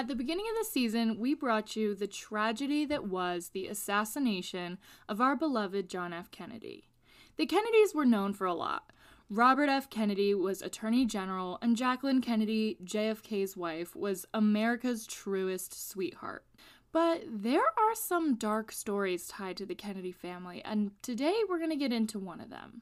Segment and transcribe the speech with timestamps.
[0.00, 4.78] At the beginning of the season, we brought you the tragedy that was the assassination
[5.10, 6.30] of our beloved John F.
[6.30, 6.88] Kennedy.
[7.36, 8.94] The Kennedys were known for a lot.
[9.28, 9.90] Robert F.
[9.90, 16.46] Kennedy was Attorney General, and Jacqueline Kennedy, JFK's wife, was America's truest sweetheart.
[16.92, 21.68] But there are some dark stories tied to the Kennedy family, and today we're going
[21.68, 22.80] to get into one of them.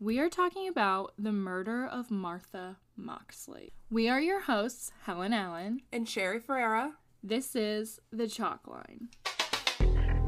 [0.00, 3.72] We are talking about the murder of Martha Moxley.
[3.90, 5.82] We are your hosts, Helen Allen.
[5.92, 6.94] And Sherry Ferreira.
[7.22, 9.08] This is The Chalk Line.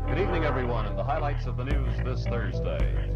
[0.07, 3.11] Good evening, everyone, and the highlights of the news this Thursday.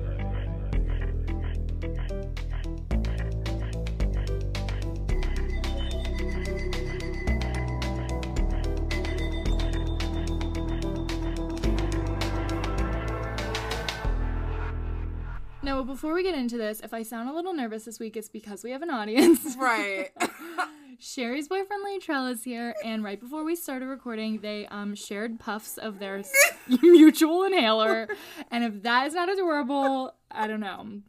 [15.67, 18.29] Now, before we get into this, if I sound a little nervous this week, it's
[18.29, 19.57] because we have an audience.
[19.67, 20.11] Right.
[21.01, 25.77] Sherry's boyfriend Latrell is here, and right before we started recording, they um shared puffs
[25.77, 26.23] of their
[26.83, 28.09] mutual inhaler.
[28.53, 31.01] And if that is not adorable, I don't know.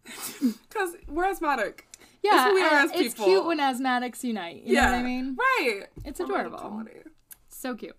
[0.42, 1.88] Because we're asthmatic.
[2.24, 4.64] Yeah, are as it's cute when asthmatics unite.
[4.64, 5.38] You know what I mean?
[5.38, 5.84] Right.
[6.04, 6.84] It's of adorable.
[7.48, 7.96] So cute.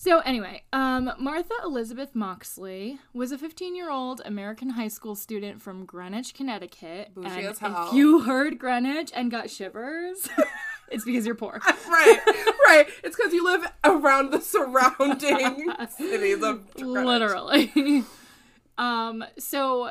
[0.00, 6.34] So anyway, um, Martha Elizabeth Moxley was a 15-year-old American high school student from Greenwich,
[6.34, 7.12] Connecticut.
[7.16, 7.88] Bougie and as hell.
[7.88, 10.28] if you heard Greenwich and got shivers,
[10.92, 11.60] it's because you're poor.
[11.88, 12.20] Right.
[12.66, 12.86] right.
[13.02, 17.04] It's because you live around the surrounding cities of Greenwich.
[17.04, 18.04] Literally.
[18.78, 19.90] um, so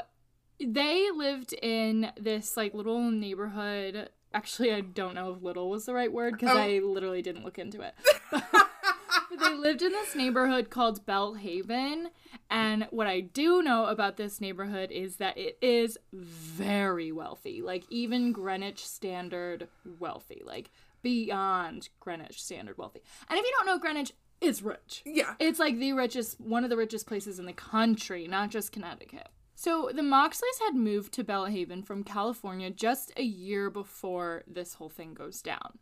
[0.63, 4.09] they lived in this like little neighborhood.
[4.33, 6.59] Actually, I don't know if little was the right word because Oh.
[6.61, 7.93] I literally didn't look into it.
[9.29, 12.09] They lived in this neighborhood called Belle Haven.
[12.49, 17.61] And what I do know about this neighborhood is that it is very wealthy.
[17.61, 19.67] Like, even Greenwich standard
[19.99, 20.41] wealthy.
[20.45, 23.01] Like, beyond Greenwich standard wealthy.
[23.29, 25.01] And if you don't know Greenwich, it's rich.
[25.05, 25.33] Yeah.
[25.39, 29.29] It's like the richest, one of the richest places in the country, not just Connecticut.
[29.55, 34.89] So the Moxleys had moved to Bellahaven from California just a year before this whole
[34.89, 35.79] thing goes down.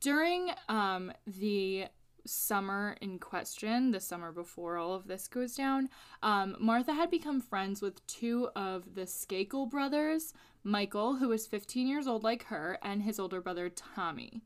[0.00, 1.86] During um, the
[2.26, 5.88] summer in question, the summer before all of this goes down,
[6.22, 10.32] um, Martha had become friends with two of the Skakel brothers,
[10.64, 14.42] Michael, who was 15 years old like her, and his older brother, Tommy.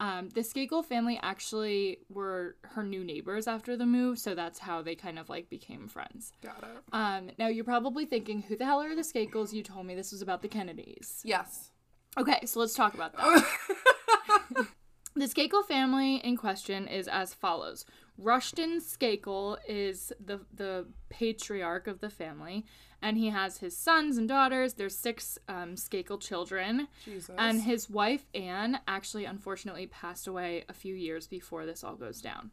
[0.00, 4.82] Um, the Skakel family actually were her new neighbors after the move, so that's how
[4.82, 6.32] they kind of like became friends.
[6.42, 6.82] Got it.
[6.92, 9.52] Um, now you're probably thinking, who the hell are the Skakels?
[9.52, 11.20] You told me this was about the Kennedys.
[11.24, 11.70] Yes.
[12.18, 14.66] Okay, so let's talk about that.
[15.16, 17.84] The Skakel family in question is as follows.
[18.18, 22.64] Rushton Skakel is the the patriarch of the family,
[23.00, 24.74] and he has his sons and daughters.
[24.74, 27.34] There's six um, Skakel children, Jesus.
[27.38, 32.20] and his wife Anne actually unfortunately passed away a few years before this all goes
[32.20, 32.50] down.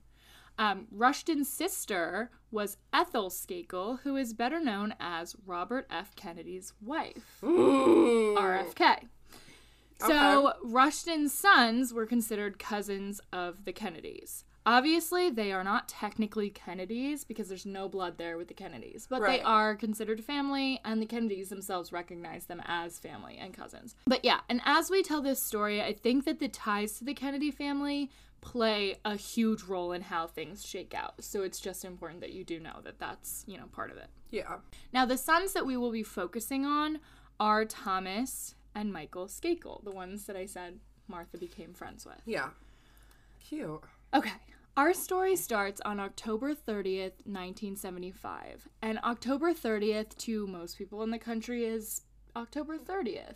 [0.60, 6.16] Um, Rushton's sister was Ethel Skakel, who is better known as Robert F.
[6.16, 7.42] Kennedy's wife.
[7.44, 8.36] Ooh.
[8.38, 9.08] RFK.
[10.08, 14.46] So Rushton's sons were considered cousins of the Kennedys.
[14.64, 19.24] Obviously, they are not technically Kennedys because there's no blood there with the Kennedys, but
[19.24, 23.96] they are considered family, and the Kennedys themselves recognize them as family and cousins.
[24.06, 27.16] But yeah, and as we tell this story, I think that the ties to the
[27.16, 31.24] Kennedy family play a huge role in how things shake out.
[31.24, 34.08] So it's just important that you do know that that's, you know, part of it.
[34.30, 34.58] Yeah.
[34.94, 37.00] Now, the sons that we will be focusing on
[37.40, 42.22] are Thomas and Michael Skakel, the ones that I said Martha became friends with.
[42.26, 42.50] Yeah.
[43.40, 43.82] Cute.
[44.14, 44.34] Okay,
[44.78, 48.68] our story starts on October 30th, 1975.
[48.82, 52.02] And October 30th to most people in the country is
[52.36, 53.36] October 30th.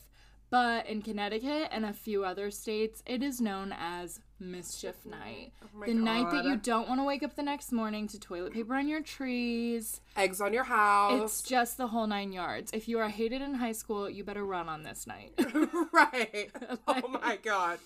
[0.49, 5.53] But in Connecticut and a few other states, it is known as Mischief Night.
[5.63, 8.53] Oh the night that you don't want to wake up the next morning to toilet
[8.53, 10.01] paper on your trees.
[10.17, 11.21] Eggs on your house.
[11.21, 12.71] It's just the whole nine yards.
[12.73, 15.33] If you are hated in high school, you better run on this night.
[15.93, 16.51] right.
[16.87, 17.79] Oh my god.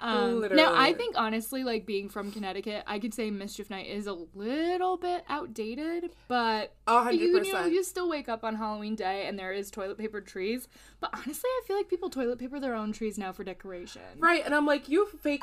[0.00, 0.62] Um, Literally.
[0.62, 4.16] now, I think honestly, like being from Connecticut, I could say Mischief Night is a
[4.34, 9.26] little bit outdated, but A hundred you know, you still wake up on Halloween day
[9.26, 10.68] and there is toilet paper trees.
[11.00, 14.02] But honestly, I feel like people toilet paper their own trees now for decoration.
[14.18, 15.40] Right, and I'm like, you fake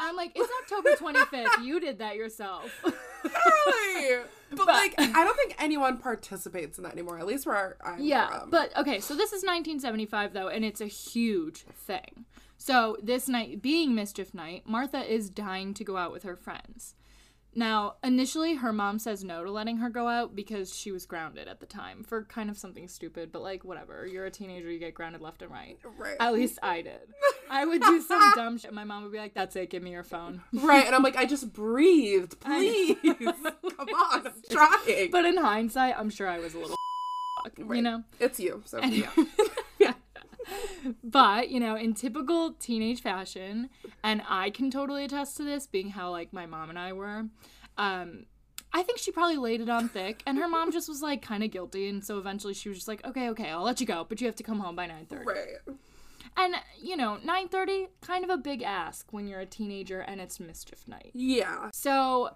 [0.00, 1.62] I'm like, it's October 25th.
[1.64, 2.70] You did that yourself.
[3.24, 4.22] Really?
[4.56, 7.18] But, like, I don't think anyone participates in that anymore.
[7.18, 8.50] At least where I'm Yeah, from.
[8.50, 12.24] but okay, so this is 1975 though, and it's a huge thing.
[12.56, 16.94] So this night being Mischief Night, Martha is dying to go out with her friends.
[17.56, 21.46] Now, initially, her mom says no to letting her go out because she was grounded
[21.48, 24.06] at the time for kind of something stupid, but like, whatever.
[24.06, 25.78] You're a teenager, you get grounded left and right.
[25.98, 26.16] Right.
[26.18, 27.00] At least I did.
[27.50, 28.68] I would do some dumb shit.
[28.68, 30.42] And my mom would be like, that's it, give me your phone.
[30.64, 32.40] Right, and I'm like, I just breathed.
[32.44, 32.96] Please.
[33.02, 35.10] Come on, I'm trying.
[35.10, 36.76] But in hindsight, I'm sure I was a little
[37.58, 38.02] you know?
[38.18, 38.62] it's you.
[38.64, 39.08] So Anyway.
[39.16, 39.24] yeah.
[41.02, 43.70] But, you know, in typical teenage fashion,
[44.02, 47.26] and I can totally attest to this being how like my mom and I were,
[47.78, 48.26] um,
[48.72, 51.44] I think she probably laid it on thick and her mom just was like kind
[51.44, 54.04] of guilty and so eventually she was just like, "Okay, okay, I'll let you go,
[54.08, 55.76] but you have to come home by 9:30." Right.
[56.36, 60.40] And, you know, 9:30 kind of a big ask when you're a teenager and it's
[60.40, 61.12] mischief night.
[61.14, 61.70] Yeah.
[61.72, 62.30] So,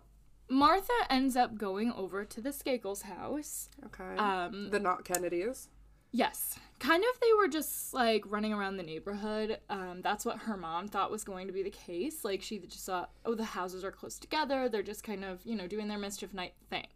[0.48, 3.68] Martha ends up going over to the Skakels house.
[3.86, 4.16] Okay.
[4.16, 5.68] Um, the not Kennedys.
[6.12, 6.58] Yes.
[6.78, 9.58] Kind of they were just like running around the neighborhood.
[9.68, 12.24] Um, that's what her mom thought was going to be the case.
[12.24, 14.68] Like she just thought, oh, the houses are close together.
[14.68, 16.86] They're just kind of, you know, doing their mischief night thing.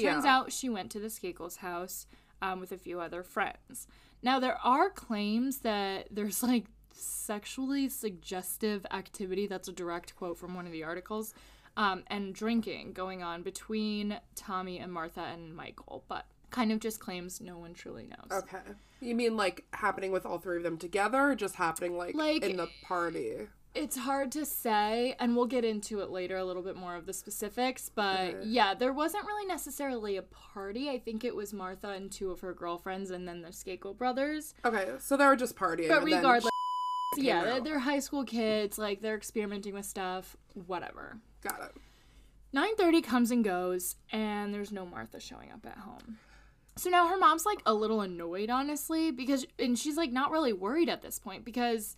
[0.00, 2.06] Turns out she went to the Skakels house
[2.42, 3.88] um, with a few other friends.
[4.22, 9.46] Now, there are claims that there's like sexually suggestive activity.
[9.46, 11.34] That's a direct quote from one of the articles.
[11.78, 17.00] Um, and drinking going on between Tommy and Martha and Michael, but kind of just
[17.00, 18.42] claims no one truly knows.
[18.42, 18.58] Okay.
[19.00, 22.42] You mean like happening with all three of them together, or just happening like, Like-
[22.42, 23.48] in the party?
[23.74, 27.04] It's hard to say, and we'll get into it later a little bit more of
[27.04, 27.90] the specifics.
[27.94, 30.88] But yeah, there wasn't really necessarily a party.
[30.88, 34.54] I think it was Martha and two of her girlfriends, and then the Skakel brothers.
[34.64, 35.88] Okay, so they were just partying.
[35.88, 36.50] But and then regardless,
[37.18, 38.78] yeah, they're, high school kids.
[38.78, 40.38] Like they're experimenting with stuff.
[40.54, 41.18] Whatever.
[41.42, 41.76] Got it.
[42.54, 46.16] Nine thirty comes and goes, and there's no Martha showing up at home.
[46.78, 50.52] So now her mom's like a little annoyed, honestly, because and she's like not really
[50.52, 51.96] worried at this point because,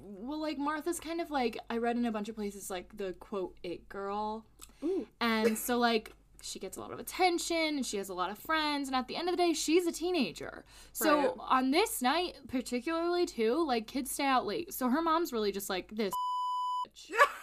[0.00, 3.14] well, like Martha's kind of like I read in a bunch of places like the
[3.14, 4.44] quote it girl,
[4.84, 5.06] Ooh.
[5.20, 8.38] and so like she gets a lot of attention and she has a lot of
[8.38, 10.64] friends, and at the end of the day, she's a teenager.
[10.92, 11.32] So Right.
[11.38, 15.68] on this night, particularly too, like kids stay out late, so her mom's really just
[15.68, 16.12] like this.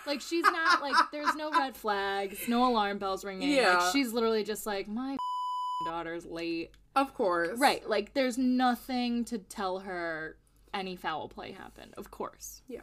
[0.07, 3.51] Like she's not like there's no red flags, no alarm bells ringing.
[3.51, 3.77] Yeah.
[3.77, 5.15] Like she's literally just like my
[5.85, 6.71] daughter's late.
[6.95, 7.57] Of course.
[7.57, 7.87] Right.
[7.87, 10.37] Like there's nothing to tell her
[10.73, 11.93] any foul play happened.
[11.97, 12.61] Of course.
[12.67, 12.81] Yeah.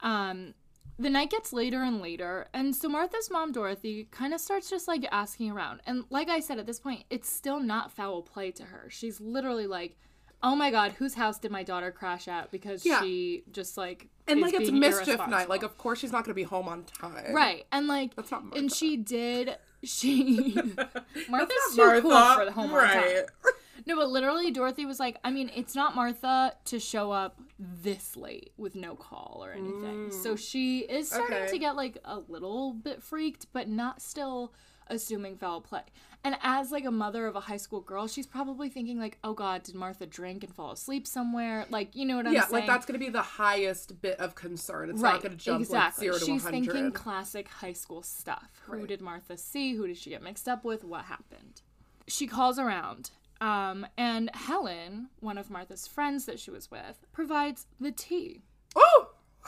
[0.00, 0.54] Um
[1.00, 4.88] the night gets later and later, and so Martha's mom Dorothy kind of starts just
[4.88, 5.80] like asking around.
[5.86, 8.88] And like I said at this point, it's still not foul play to her.
[8.90, 9.96] She's literally like,
[10.42, 13.00] "Oh my god, whose house did my daughter crash at because Yeah.
[13.00, 15.48] she just like And like it's mischief night.
[15.48, 17.34] Like of course she's not gonna be home on time.
[17.34, 17.66] Right.
[17.72, 18.58] And like That's not Martha.
[18.58, 20.54] and she did she
[21.28, 23.26] Martha's too not cool for the home right.
[23.44, 23.52] time.
[23.86, 28.16] No, but literally Dorothy was like, I mean, it's not Martha to show up this
[28.18, 30.10] late with no call or anything.
[30.10, 31.42] So she is starting Mm.
[31.44, 31.52] Okay.
[31.52, 34.52] to get like a little bit freaked, but not still
[34.90, 35.82] assuming foul play.
[36.24, 39.32] And as like a mother of a high school girl, she's probably thinking like, "Oh
[39.34, 42.52] god, did Martha drink and fall asleep somewhere?" Like, you know what I'm Yeah, saying?
[42.52, 44.90] like that's gonna be the highest bit of concern.
[44.90, 45.12] It's right.
[45.14, 46.08] not gonna jump exactly.
[46.08, 48.48] like zero to She's one thinking classic high school stuff.
[48.66, 48.86] Who Right.
[48.88, 49.74] did Martha see?
[49.74, 50.82] Who did she get mixed up with?
[50.84, 51.62] What happened?
[52.08, 53.10] She calls around.
[53.40, 58.42] Um, and Helen, one of Martha's friends that she was with, provides the tea.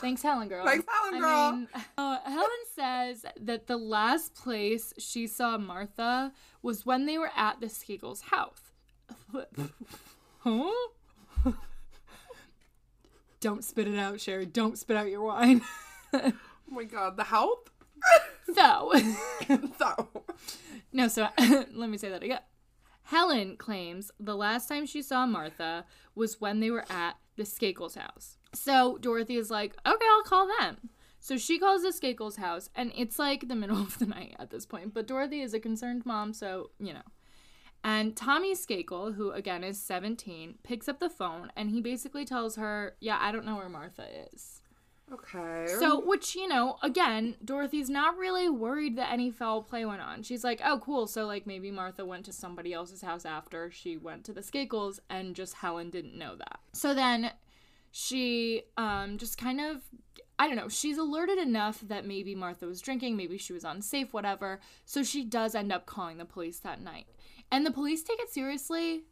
[0.01, 0.65] Thanks, Helen girl.
[0.65, 1.53] Thanks, Helen I girl.
[1.53, 1.69] mean,
[1.99, 6.33] uh, Helen says that the last place she saw Martha
[6.63, 8.73] was when they were at the Skagels' house.
[10.39, 10.71] huh?
[13.41, 14.47] Don't spit it out, Sherry.
[14.47, 15.63] Don't spit out your wine.
[16.13, 16.33] oh
[16.69, 17.71] my god, the help.
[18.55, 18.93] so,
[19.79, 20.09] so,
[20.93, 21.29] no, so
[21.73, 22.41] let me say that again.
[23.11, 27.97] Helen claims the last time she saw Martha was when they were at the Skakels
[27.97, 28.39] house.
[28.55, 30.91] So Dorothy is like, okay, I'll call them.
[31.19, 34.51] So she calls the Skakels house, and it's like the middle of the night at
[34.51, 34.95] this point.
[34.95, 37.03] But Dorothy is a concerned mom, so you know.
[37.83, 42.55] And Tommy Skakel, who again is 17, picks up the phone and he basically tells
[42.55, 44.60] her, Yeah, I don't know where Martha is.
[45.13, 45.67] Okay.
[45.79, 50.23] So, which, you know, again, Dorothy's not really worried that any foul play went on.
[50.23, 51.07] She's like, oh, cool.
[51.07, 55.01] So, like, maybe Martha went to somebody else's house after she went to the Skakels
[55.09, 56.61] and just Helen didn't know that.
[56.73, 57.33] So then
[57.91, 59.83] she um, just kind of,
[60.39, 64.13] I don't know, she's alerted enough that maybe Martha was drinking, maybe she was unsafe,
[64.13, 64.61] whatever.
[64.85, 67.07] So she does end up calling the police that night.
[67.53, 69.03] And the police take it seriously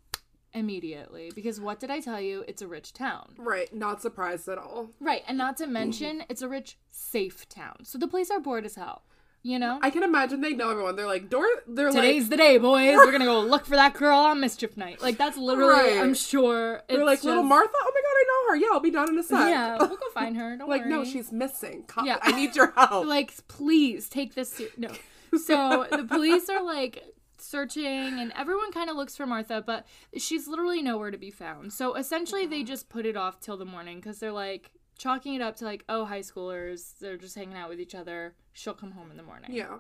[0.59, 2.45] immediately because what did I tell you?
[2.49, 3.35] It's a rich town.
[3.39, 4.91] right, not surprised at all.
[5.01, 7.85] Right, and not to mention, it's a rich, safe town.
[7.85, 9.03] So the police are bored as hell.
[9.43, 9.79] you know?
[9.83, 10.97] I can imagine they know everyone.
[10.97, 11.47] They're like, Dor.
[11.67, 12.97] They're Today's like, the day, boys.
[12.97, 15.01] We're gonna go look for that girl on mischief night.
[15.01, 15.99] Like that's literally, Right.
[16.01, 16.83] I'm sure.
[16.89, 17.71] they're it's like little Martha.
[17.75, 18.57] Oh my god, I know her.
[18.57, 19.39] Yeah, I'll be down in a sec.
[19.49, 20.57] Yeah, we'll go find her.
[20.57, 21.85] Don't like, no, she's missing.
[21.87, 22.19] Co- Yeah.
[22.21, 23.07] I need your help.
[23.07, 24.53] like, please take this.
[24.53, 24.91] ser- No.
[25.45, 27.05] So the police are like
[27.41, 31.73] searching, and everyone kind of looks for Martha, but she's literally nowhere to be found.
[31.73, 35.43] So essentially, they just put it off till the morning because they're like chalking it
[35.43, 38.35] up to like, oh, high schoolers, they're just hanging out with each other.
[38.53, 39.53] She'll come home in the morning.
[39.53, 39.79] yeah.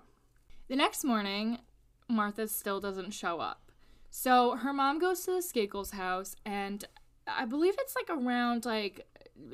[0.68, 1.58] The next morning,
[2.08, 3.72] Martha still doesn't show up.
[4.10, 6.84] So her mom goes to the Skakel's house, and
[7.26, 9.06] I believe it's like around like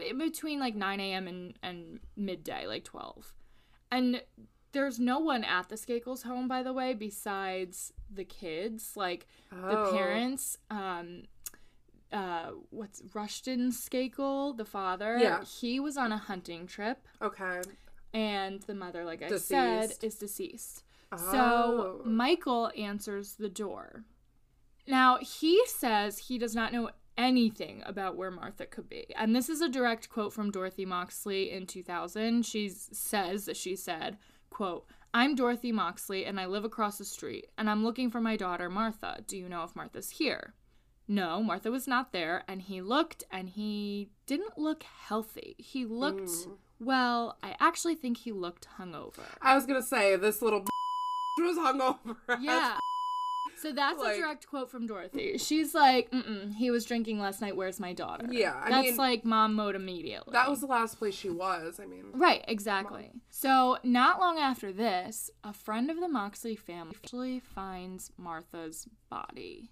[0.06, 1.28] in between like 9 a.m.
[1.28, 3.32] and, and midday, like 12.
[3.90, 4.22] And
[4.74, 8.96] there's no one at the Skakel's home, by the way, besides the kids.
[8.96, 9.92] Like the Oh.
[9.92, 11.22] parents, um,
[12.12, 15.16] uh, what's Rushton Skakel, the father?
[15.18, 15.42] Yeah.
[15.44, 17.62] He was on a hunting trip, Okay.
[18.12, 20.84] and the mother, like I said, is deceased.
[21.12, 21.16] Oh.
[21.32, 24.04] So Michael answers the door.
[24.86, 29.06] Now he says he does not know anything about where Martha could be.
[29.16, 32.44] And this is a direct quote from Dorothy Moxley in 2000.
[32.44, 34.18] She says that she said,
[34.54, 38.36] quote, I'm Dorothy Moxley and I live across the street and I'm looking for my
[38.36, 39.18] daughter Martha.
[39.26, 40.54] Do you know if Martha's here?
[41.08, 45.56] No, Martha was not there and he looked and he didn't look healthy.
[45.58, 46.52] He looked hmm.
[46.78, 49.24] well, I actually think he looked hungover.
[49.42, 50.60] I was gonna say this little
[51.40, 52.16] was hungover.
[52.40, 52.78] Yeah.
[53.56, 55.38] So that's Like- a direct quote from Dorothy.
[55.38, 57.56] She's like, Mm-mm, "He was drinking last night.
[57.56, 60.32] Where's my daughter?" Yeah, I that's mean- like mom mode immediately.
[60.32, 61.80] That was the last place she was.
[61.80, 63.12] I mean, right, exactly.
[63.30, 69.70] So not long after this, a friend of the Moxley family actually finds Martha's body,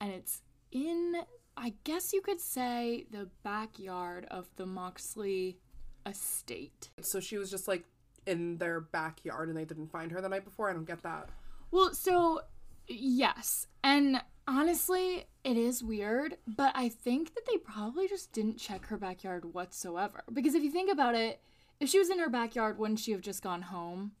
[0.00, 1.22] and it's in,
[1.56, 5.58] I guess you could say, the backyard of the Moxley
[6.06, 6.90] estate.
[7.00, 7.84] so she was just like
[8.26, 10.68] in their backyard and they didn't find her the night before.
[10.70, 11.28] I don't get that.
[11.70, 12.42] Well, so
[12.88, 13.66] yes.
[13.82, 18.96] And honestly, it is weird, but I think that they probably just didn't check her
[18.96, 20.22] backyard whatsoever.
[20.32, 21.40] Because if you think about it,
[21.80, 24.12] if she was in her backyard, wouldn't she have just gone home?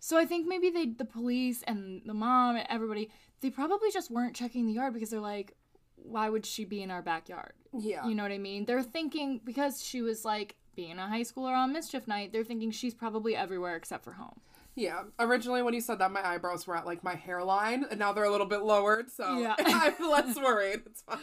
[0.00, 3.10] So I think maybe they the police and the mom and everybody,
[3.40, 5.54] they probably just weren't checking the yard because they're like,
[5.94, 7.52] why would she be in our backyard?
[7.72, 8.06] Yeah.
[8.06, 8.64] You know what I mean?
[8.64, 12.70] They're thinking because she was like being a high schooler on mischief night, they're thinking
[12.70, 14.40] she's probably everywhere except for home.
[14.74, 15.02] Yeah.
[15.18, 18.24] Originally, when you said that, my eyebrows were at like my hairline, and now they're
[18.24, 19.10] a little bit lowered.
[19.10, 19.54] So Yeah.
[19.58, 20.82] I'm less worried.
[20.86, 21.18] It's fine.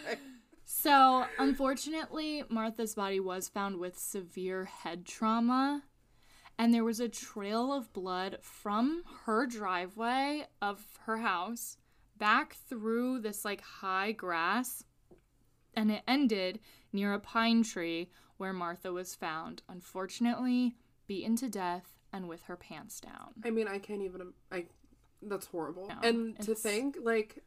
[0.65, 5.83] So, unfortunately, Martha's body was found with severe head trauma,
[6.59, 11.77] and there was a trail of blood from her driveway of her house
[12.19, 14.83] back through this like high grass,
[15.73, 16.59] and it ended
[16.93, 20.75] near a pine tree where Martha was found, unfortunately,
[21.07, 23.33] beaten to death and with her pants down.
[23.43, 24.33] I mean, I can't even.
[24.51, 24.65] I.
[25.21, 25.87] That's horrible.
[25.89, 27.43] No, and to think, like,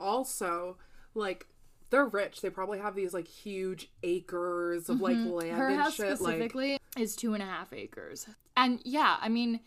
[0.00, 0.76] also,
[1.14, 1.46] like,
[1.90, 2.40] they're rich.
[2.40, 5.56] They probably have these like huge acres of like land Mm-hmm.
[5.56, 6.06] her and house shit.
[6.08, 8.26] Like, specifically is two and a half acres
[8.56, 9.60] and yeah i mean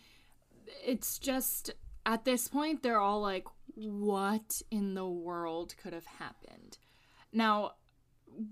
[0.84, 1.70] it's just
[2.08, 3.46] at this point they're all like
[3.76, 6.80] what in the world could have happened
[7.32, 7.74] now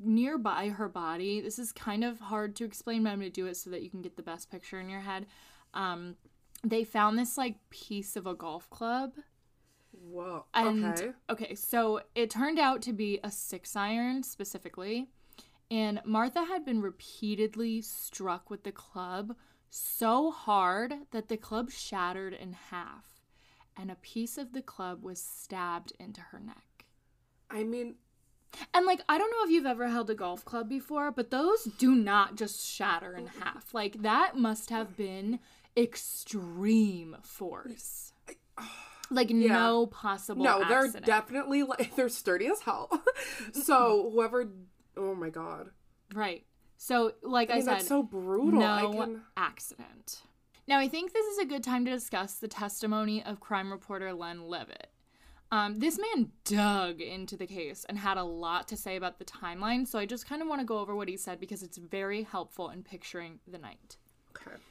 [0.03, 3.47] nearby her body this is kind of hard to explain but i'm going to do
[3.47, 5.25] it so that you can get the best picture in your head
[5.77, 6.15] um
[6.63, 9.13] they found this like piece of a golf club
[9.91, 10.45] whoa.
[10.53, 11.11] and okay.
[11.29, 15.07] okay, so it turned out to be a six iron specifically.
[15.69, 19.35] And Martha had been repeatedly struck with the club
[19.69, 23.05] so hard that the club shattered in half.
[23.75, 26.85] And a piece of the club was stabbed into her neck.
[27.49, 27.95] I mean,
[28.73, 31.65] And like, I don't know if you've ever held a golf club before, but those
[31.77, 33.73] do not just shatter in half.
[33.73, 35.39] Like, that must have been
[35.77, 38.13] extreme force.
[39.09, 42.89] Like, no possible no, they're definitely like they're sturdy as hell.
[43.53, 44.49] so whoever.
[44.97, 45.69] Oh my god.
[46.13, 46.43] Right.
[46.77, 48.63] So, like I, I said, that's so brutal.
[48.63, 49.21] I no can.
[49.35, 50.21] accident.
[50.67, 54.13] Now, I think this is a good time to discuss the testimony of crime reporter
[54.13, 54.87] Len Levitt.
[55.49, 59.23] Um, this man dug into the case and had a lot to say about the
[59.23, 61.77] timeline, so I just kind of want to go over what he said because it's
[61.77, 63.95] very helpful in picturing the night.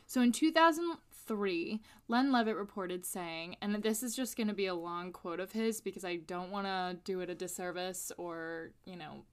[0.06, 4.74] So in 2003, Len Levitt reported saying, and this is just going to be a
[4.74, 8.96] long quote of his because I don't want to do it a disservice or, you
[8.96, 9.24] know,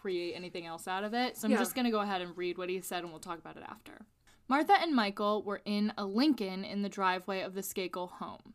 [0.00, 1.36] create anything else out of it.
[1.36, 1.58] So I'm Yeah.
[1.58, 3.64] just going to go ahead and read what he said and we'll talk about it
[3.66, 4.06] after.
[4.48, 8.54] Martha and Michael were in a Lincoln in the driveway of the Skakel home.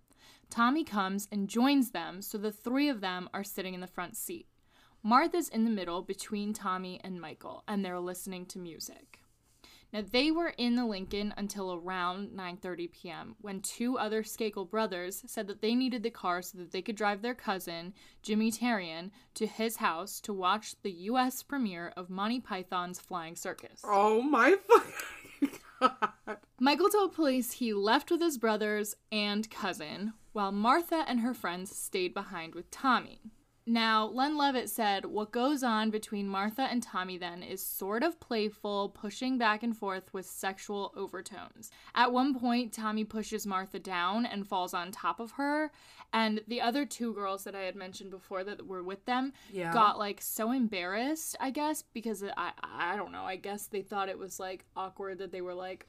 [0.49, 4.17] Tommy comes and joins them, so the three of them are sitting in the front
[4.17, 4.47] seat.
[5.03, 9.19] Martha's in the middle between Tommy and Michael, and they're listening to music.
[9.91, 13.36] Now they were in the Lincoln until around 9:30 p.m.
[13.41, 16.96] when two other Skakel brothers said that they needed the car so that they could
[16.96, 22.39] drive their cousin, Jimmy Terrien, to his house to watch the US premiere of Monty
[22.39, 23.81] Python's Flying Circus.
[23.84, 26.38] Oh my fucking god.
[26.60, 31.75] Michael told police he left with his brothers and cousin, while Martha and her friends
[31.75, 33.22] stayed behind with Tommy.
[33.69, 38.19] Now, Len Levitt said what goes on between Martha and Tommy then is sort of
[38.19, 41.69] playful, pushing back and forth with sexual overtones.
[41.93, 45.71] At one point, Tommy pushes Martha down and falls on top of her,
[46.11, 49.71] and the other two girls that I had mentioned before that were with them Yeah.
[49.71, 54.09] got like so embarrassed, I guess, because I I don't know, I guess they thought
[54.09, 55.85] it was like awkward that they were like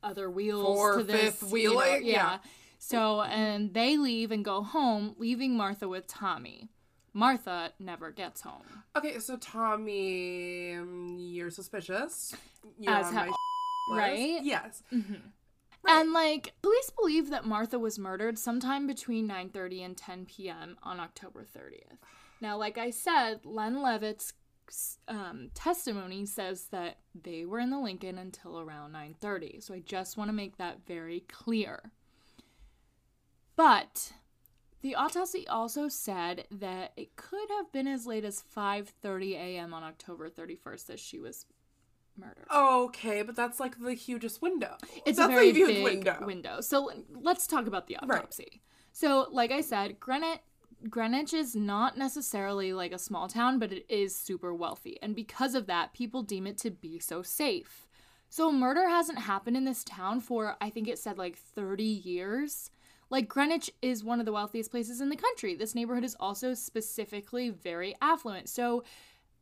[0.00, 2.12] other wheels Four, to this fifth you know, wheeling, yeah.
[2.12, 2.38] yeah.
[2.78, 6.68] So and they leave and go home, leaving Martha with Tommy.
[7.12, 8.62] Martha never gets home.
[8.96, 12.34] Okay, so Tommy, um, you're suspicious.
[12.78, 13.34] You're As hell,
[13.92, 14.40] right?
[14.42, 14.82] Yes.
[15.86, 20.76] And like police believe that Martha was murdered sometime between 9:30 and 10 p.m.
[20.82, 21.98] on October 30th.
[22.40, 24.32] Now, like I said, Len Levitt's
[25.08, 29.62] um, testimony says that they were in the Lincoln until around 9:30.
[29.62, 31.92] So I just want to make that very clear.
[33.56, 34.12] But
[34.82, 39.74] the autopsy also said that it could have been as late as 5:30 a.m.
[39.74, 41.46] on October 31st that she was
[42.16, 42.46] murdered.
[42.54, 44.76] Okay, but that's like the hugest window.
[45.06, 46.16] It's that's a very huge big window.
[46.26, 46.60] window.
[46.60, 48.18] So let's talk about the Right.
[48.18, 48.62] autopsy.
[48.92, 50.40] So, like I said, Greenwich
[50.88, 55.54] Greenwich is not necessarily like a small town, but it is super wealthy, and because
[55.54, 57.86] of that, people deem it to be so safe.
[58.30, 62.70] So, murder hasn't happened in this town for I think it said like 30 years.
[63.10, 65.54] Like Greenwich is one of the wealthiest places in the country.
[65.54, 68.48] This neighborhood is also specifically very affluent.
[68.48, 68.84] So,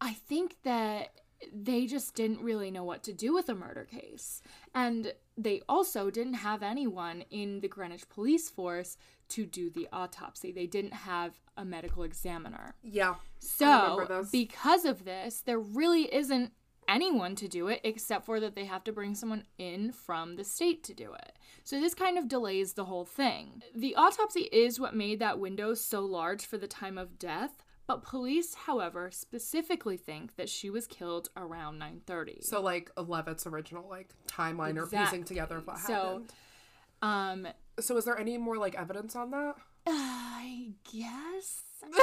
[0.00, 1.10] I think that
[1.52, 4.42] they just didn't really know what to do with a murder case.
[4.75, 8.96] And they also didn't have anyone in the Greenwich police force
[9.30, 10.52] to do the autopsy.
[10.52, 12.75] They didn't have a medical examiner.
[12.82, 13.16] Yeah.
[13.38, 16.52] So, because of this, there really isn't
[16.88, 20.45] anyone to do it except for that they have to bring someone in from the
[20.45, 21.33] state to do it.
[21.64, 23.62] So, this kind of delays the whole thing.
[23.75, 28.02] The autopsy is what made that window so large for the time of death, but
[28.02, 32.42] police, however, specifically think that she was killed around 9:30.
[32.45, 36.33] So like Levitt's original like timeline or piecing together of what So, happened.
[37.02, 37.49] um
[37.80, 39.54] So is there any more like evidence on that?
[39.87, 41.62] I guess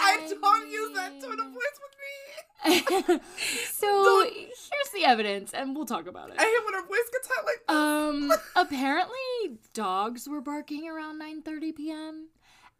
[0.00, 3.20] I don't use that tone of voice with me.
[3.72, 6.36] so here's the evidence and we'll talk about it.
[6.38, 11.76] I hate when her voice gets hot like Um apparently dogs were barking around 9:30
[11.76, 12.28] p.m.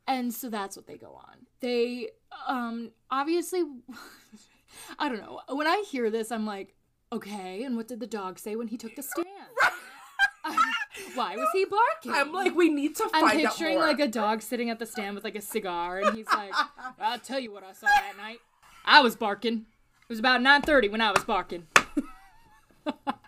[0.06, 1.46] and so that's what they go on.
[1.60, 2.08] They
[2.46, 3.62] um obviously
[4.98, 5.40] I don't know.
[5.48, 6.74] When I hear this I'm like,
[7.12, 9.26] "Okay, and what did the dog say when he took the stand?"
[11.14, 12.12] Why was he barking?
[12.12, 13.86] I'm like, we need to I'm find out picturing more.
[13.86, 16.52] like a dog sitting at the stand with like a cigar, and he's like,
[17.00, 18.38] "I'll tell you what I saw that night.
[18.84, 19.66] I was barking.
[20.02, 21.66] It was about 9:30 when I was barking."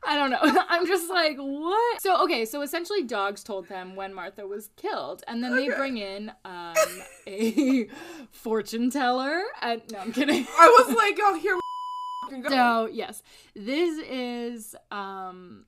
[0.03, 0.39] I don't know.
[0.69, 2.03] I'm just like, what?
[2.03, 5.99] So okay, so essentially, dogs told them when Martha was killed, and then they bring
[5.99, 6.75] in um,
[7.27, 7.87] a
[8.33, 9.43] fortune teller.
[9.63, 10.47] And no, I'm kidding.
[10.59, 11.59] I was like, oh here
[12.31, 12.49] we go.
[12.49, 13.23] So yes,
[13.55, 15.67] this is um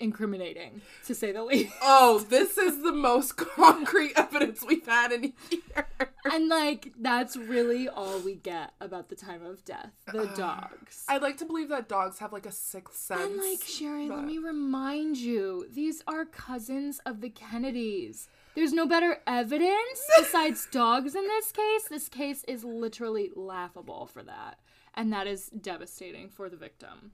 [0.00, 1.72] incriminating to say the least.
[1.82, 5.86] Oh, this is the most concrete evidence we've had in here.
[6.24, 9.90] And like that's really all we get about the time of death.
[10.12, 11.04] The dogs.
[11.08, 13.20] I like to believe that dogs have like a sixth sense.
[13.22, 18.28] and like Sherry, let me remind you, these are cousins of the Kennedys.
[18.54, 21.84] There's no better evidence besides dogs in this case.
[21.88, 24.58] This case is literally laughable for that.
[24.94, 27.12] And that is devastating for the victim.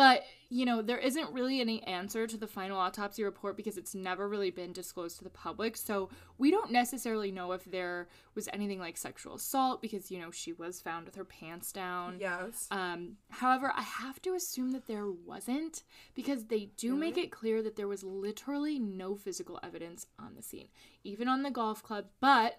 [0.00, 3.94] But, you know, there isn't really any answer to the final autopsy report because it's
[3.94, 5.76] never really been disclosed to the public.
[5.76, 6.08] So
[6.38, 10.54] we don't necessarily know if there was anything like sexual assault because, you know, she
[10.54, 12.16] was found with her pants down.
[12.18, 12.66] Yes.
[12.70, 15.82] Um, however, I have to assume that there wasn't
[16.14, 20.42] because they do make it clear that there was literally no physical evidence on the
[20.42, 20.68] scene,
[21.04, 22.06] even on the golf club.
[22.22, 22.58] But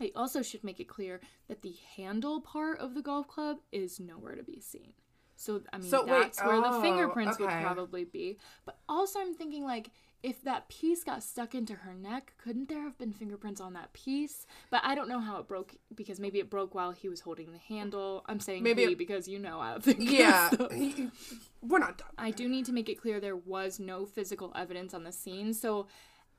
[0.00, 4.00] I also should make it clear that the handle part of the golf club is
[4.00, 4.94] nowhere to be seen.
[5.40, 8.36] So I mean, So, wait, that's where the oh, fingerprints would probably be.
[8.66, 9.90] But also, I'm thinking like.
[10.22, 13.90] If that piece got stuck into her neck, couldn't there have been fingerprints on that
[13.94, 14.44] piece?
[14.70, 17.52] But I don't know how it broke because maybe it broke while he was holding
[17.52, 18.22] the handle.
[18.26, 20.50] I'm saying Maybe it- because you know how things yeah.
[21.62, 22.08] We're not done.
[22.18, 25.54] I do need to make it clear there was no physical evidence on the scene.
[25.54, 25.86] So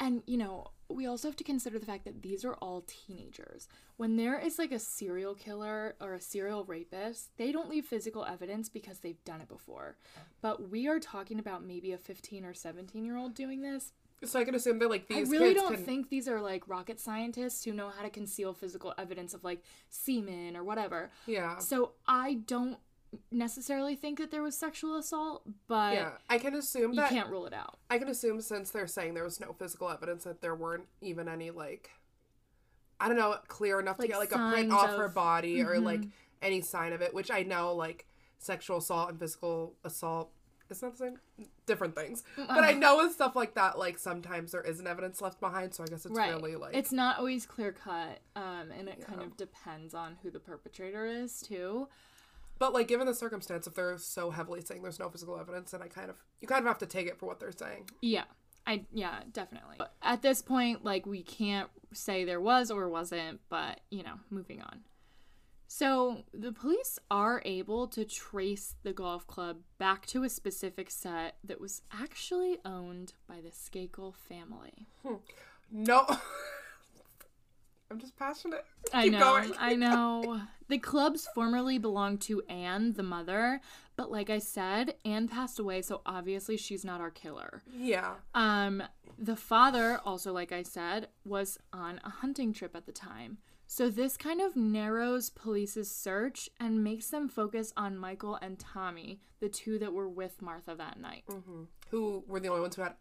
[0.01, 3.67] And, you know, we also have to consider the fact that these are all teenagers.
[3.97, 8.25] When there is like a serial killer or a serial rapist, they don't leave physical
[8.25, 9.97] evidence because they've done it before.
[10.41, 13.93] But we are talking about maybe a 15 or 17 year old doing this.
[14.23, 15.85] So I can assume that like these I really don't can.
[15.85, 19.63] think these are like rocket scientists who know how to conceal physical evidence of like
[19.89, 21.11] semen or whatever.
[21.27, 21.59] yeah.
[21.59, 22.77] So I don't
[23.31, 27.29] necessarily think that there was sexual assault, but Yeah, I can assume you that can't
[27.29, 27.77] rule it out.
[27.89, 31.27] I can assume since they're saying there was no physical evidence that there weren't even
[31.27, 31.89] any like
[32.99, 35.13] I don't know, clear enough Like to get like a print signs off her of-
[35.15, 36.11] body or like Mhm.
[36.41, 40.31] any sign of it, which I know like sexual assault and physical assault
[40.69, 41.19] is not the same
[41.65, 42.23] different things.
[42.37, 45.83] But I know with stuff like that, like sometimes there isn't evidence left behind, so
[45.83, 46.29] I guess it's right.
[46.33, 50.29] really like it's not always clear cut, um, and it kind of depends on who
[50.29, 51.87] the perpetrator is too.
[52.61, 55.81] But like given the circumstance if they're so heavily saying there's no physical evidence, then
[55.81, 57.89] I kind of you kind of have to take it for what they're saying.
[58.03, 58.25] Yeah.
[58.67, 59.77] I yeah, definitely.
[59.79, 64.13] But at this point, like we can't say there was or wasn't, but you know,
[64.29, 64.81] moving on.
[65.67, 71.37] So the police are able to trace the golf club back to a specific set
[71.43, 74.85] that was actually owned by the Skakel family.
[75.01, 75.15] Hmm.
[75.71, 76.05] No
[77.91, 78.65] I'm just passionate.
[78.93, 79.53] I know, going.
[79.59, 80.41] I know.
[80.69, 83.59] The clubs formerly belonged to Anne, the mother,
[83.97, 87.61] but like I said, Anne passed away, so obviously she's not our killer.
[87.69, 88.13] Yeah.
[88.33, 88.81] Um,
[89.19, 93.39] the father, also like I said, was on a hunting trip at the time.
[93.67, 99.19] So this kind of narrows police's search and makes them focus on Michael and Tommy,
[99.41, 101.23] the two that were with Martha that night.
[101.89, 102.95] Who were the only ones who had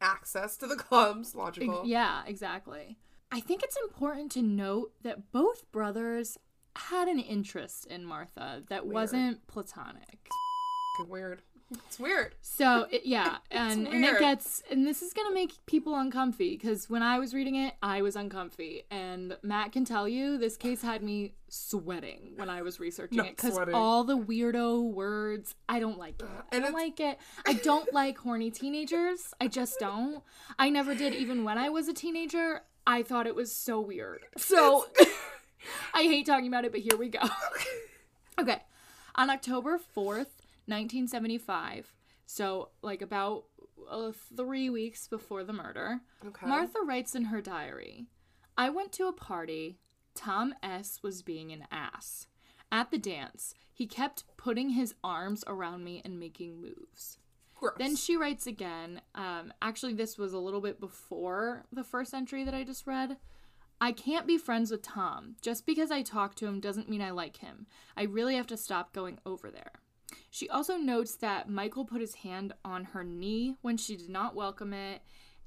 [0.00, 1.82] access to the clubs, logical.
[1.84, 2.98] Yeah, exactly.
[3.32, 6.38] I think it's important to note that both brothers
[6.76, 10.28] had an interest in Martha that wasn't platonic.
[10.98, 11.42] Fucking Weird.
[11.86, 12.34] It's weird.
[12.42, 16.88] So it, yeah, and and it gets and this is gonna make people uncomfy because
[16.90, 20.82] when I was reading it, I was uncomfy, and Matt can tell you this case
[20.82, 25.78] had me sweating when I was researching Not it because all the weirdo words, I
[25.78, 26.28] don't like it.
[26.52, 27.18] I don't like it.
[27.46, 29.32] I don't like horny teenagers.
[29.40, 30.22] I just don't.
[30.58, 32.62] I never did, even when I was a teenager.
[32.86, 34.20] I thought it was so weird.
[34.38, 34.86] So
[35.94, 37.20] I hate talking about it, but here we go.
[38.38, 38.60] Okay.
[39.14, 41.92] On October 4th, 1975,
[42.26, 43.44] so like about
[43.90, 46.46] uh, three weeks before the murder, Okay.
[46.46, 48.06] Martha writes in her diary
[48.58, 49.78] I went to a party.
[50.14, 51.00] Tom S.
[51.02, 52.26] was being an ass.
[52.70, 57.18] At the dance, he kept putting his arms around me and making moves.
[57.56, 57.74] Gross.
[57.78, 59.00] Then she writes again.
[59.14, 63.16] Um, actually, this was a little bit before the first entry that I just read.
[63.80, 65.36] I can't be friends with Tom.
[65.42, 67.66] Just because I talk to him doesn't mean I like him.
[67.96, 69.72] I really have to stop going over there.
[70.30, 74.34] She also notes that Michael put his hand on her knee when she did not
[74.34, 75.02] welcome it,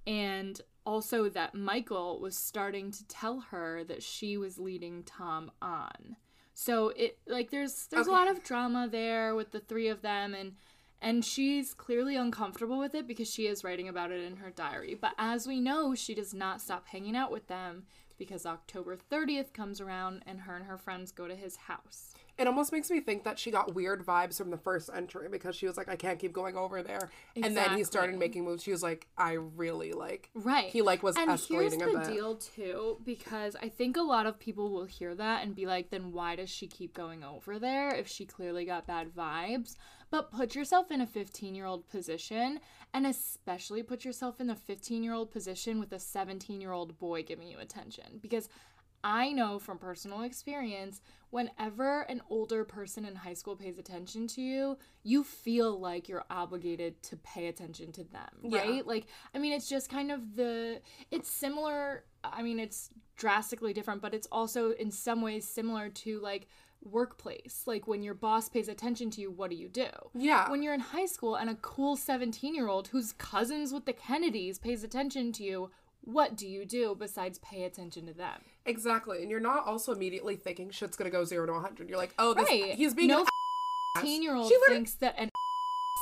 [0.06, 6.16] and also that Michael was starting to tell her that she was leading Tom on.
[6.54, 10.34] So it like there's there's a lot of drama there with the three of them
[10.34, 10.54] and
[11.02, 14.98] and she's clearly uncomfortable with it because she is writing about it in her diary.
[15.00, 17.84] But as we know, she does not stop hanging out with them
[18.18, 22.14] because October 30th comes around and her and her friends go to his house.
[22.40, 25.56] it almost makes me think that she got weird vibes from the first entry because
[25.56, 27.10] she was like, I can't keep going over there.
[27.36, 28.64] And then he started making moves.
[28.64, 30.30] She was like, I really like.
[30.34, 30.70] Right.
[30.70, 32.08] He like was and here's escalating the a bit.
[32.08, 35.90] deal too, because I think a lot of people will hear that and be like,
[35.90, 39.76] then why does she keep going over there if she clearly got bad vibes?
[40.10, 42.60] But put yourself in a 15 year old position,
[42.94, 46.98] and especially put yourself in the 15 year old position with a 17 year old
[46.98, 48.20] boy giving you attention.
[48.22, 48.48] Because
[49.04, 54.42] I know from personal experience, whenever an older person in high school pays attention to
[54.42, 58.60] you, you feel like you're obligated to pay attention to them, Yeah.
[58.62, 58.88] right?
[58.88, 62.06] Like, I mean, it's just kind of the, it's similar.
[62.24, 66.48] I mean, it's drastically different, but it's also in some ways similar to like
[66.84, 67.64] workplace.
[67.66, 69.88] Like, when your boss pays attention to you, what do you do?
[70.14, 70.50] Yeah.
[70.50, 73.94] When you're in high school and a cool 17 year old who's cousins with the
[73.94, 78.42] Kennedys pays attention to you, what do you do besides pay attention to them?
[78.66, 79.22] exactly.
[79.22, 81.88] And you're not also immediately thinking shit's going to go zero to 100.
[81.90, 82.76] You're like, oh, this, Right.
[82.76, 83.26] he's being no an
[83.96, 84.02] ass.
[84.04, 85.30] 15 year old thinks that an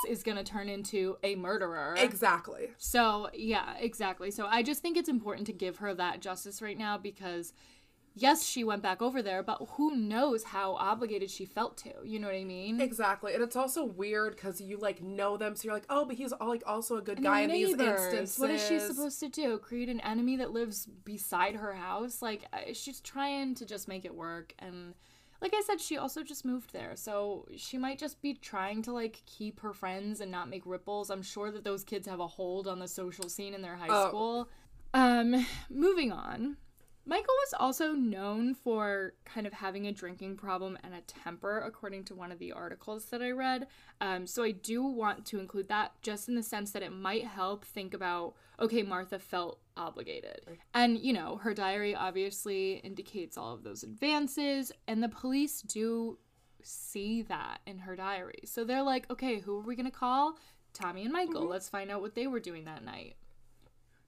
[0.09, 1.95] is going to turn into a murderer.
[1.97, 2.71] Exactly.
[2.77, 4.29] So, yeah, exactly.
[4.31, 7.53] So, I just think it's important to give her that justice right now because,
[8.15, 11.91] yes, she went back over there, but who knows how obligated she felt to.
[12.03, 12.79] You know what I mean?
[12.81, 13.33] Exactly.
[13.33, 15.55] And it's also weird because you like know them.
[15.55, 17.73] So you're like, oh, but he's all, like also a good And guy in these
[17.73, 18.39] instances.
[18.39, 19.57] What is she supposed to do?
[19.59, 22.21] Create an enemy that lives beside her house?
[22.21, 24.53] Like, she's trying to just make it work.
[24.59, 24.93] And
[25.41, 26.93] like I said, she also just moved there.
[26.95, 31.09] So she might just be trying to, like, keep her friends and not make ripples.
[31.09, 33.87] I'm sure that those kids have a hold on the social scene in their high
[33.89, 34.07] Oh.
[34.07, 34.49] school.
[34.93, 36.55] Um, moving on.
[37.07, 42.03] Michael was also known for kind of having a drinking problem and a temper, according
[42.05, 43.67] to one of the articles that I read.
[44.01, 47.25] Um, so I do want to include that just in the sense that it might
[47.25, 50.57] help think about okay, Martha felt obligated.
[50.73, 56.17] And, you know, her diary obviously indicates all of those advances, and the police do
[56.63, 58.39] see that in her diary.
[58.45, 60.37] So they're like, okay, who are we going to call?
[60.73, 61.47] Tommy and Michael.
[61.47, 63.15] Let's find out what they were doing that night.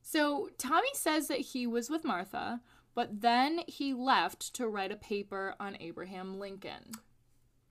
[0.01, 2.62] So Tommy says that he was with Martha,
[2.97, 6.93] but then he left to write a paper on Abraham Lincoln.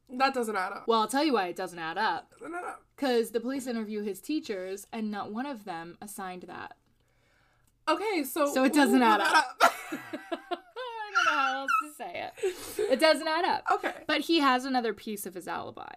[0.08, 0.84] That doesn't add up.
[0.86, 2.30] Well, I'll tell you why it doesn't add up.
[2.38, 2.84] Doesn't add up.
[2.94, 6.76] Because the police interview his teachers, and not one of them assigned that.
[7.88, 9.56] Okay, so So it doesn't add add up.
[9.62, 12.92] I don't know how else to say it.
[12.92, 13.64] It doesn't add up.
[13.72, 13.94] okay.
[14.06, 15.92] But he has another piece of his alibi.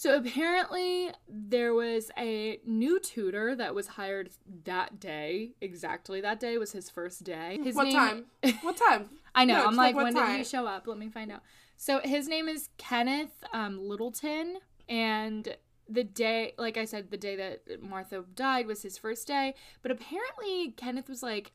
[0.00, 4.30] So apparently, there was a new tutor that was hired
[4.64, 5.50] that day.
[5.60, 7.58] Exactly that day was his first day.
[7.62, 8.24] His What name- time?
[8.62, 9.10] What time?
[9.34, 9.56] I know.
[9.58, 10.86] No, I'm like, like when did he show up?
[10.86, 11.42] Let me find out.
[11.76, 14.56] So his name is Kenneth um, Littleton,
[14.88, 15.54] and
[15.86, 19.54] the day, like I said, the day that Martha died was his first day.
[19.82, 21.52] But apparently, Kenneth was like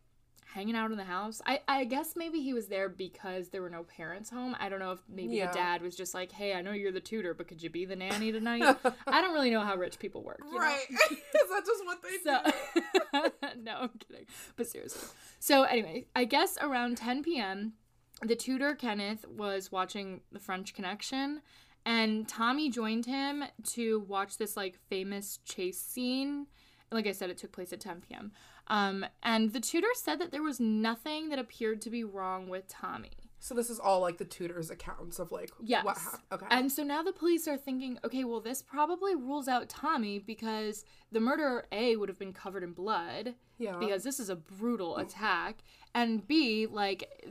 [0.55, 1.41] hanging out in the house.
[1.45, 4.55] I, I guess maybe he was there because there were no parents home.
[4.57, 5.47] I don't know if maybe Yeah.
[5.51, 7.83] the dad was just like, hey, I know you're the tutor, but could you be
[7.83, 8.63] the nanny tonight?
[9.07, 10.39] I don't really know how rich people work.
[10.45, 10.59] you know?
[10.59, 10.85] Right.
[11.11, 13.51] Is that just what they So, do?
[13.63, 14.25] no, I'm kidding.
[14.55, 15.09] But seriously.
[15.39, 17.73] So, anyway, I guess around 10 p.m.,
[18.21, 21.41] the tutor, Kenneth, was watching The French Connection,
[21.85, 26.47] and Tommy joined him to watch this, like, famous chase scene.
[26.91, 28.31] Like I said, it took place at 10 p.m.
[28.67, 32.67] Um, and the tutor said that there was nothing that appeared to be wrong with
[32.67, 33.11] Tommy.
[33.39, 35.85] So this is all like the tutor's accounts of like Yes.
[35.85, 36.21] what happened.
[36.31, 36.45] Okay.
[36.49, 40.83] And so now the police are thinking, okay, well, this probably rules out Tommy because
[41.11, 43.77] the murderer, A, would have been covered in blood yeah.
[43.77, 45.59] because this is a brutal attack,
[45.93, 47.23] and B, like,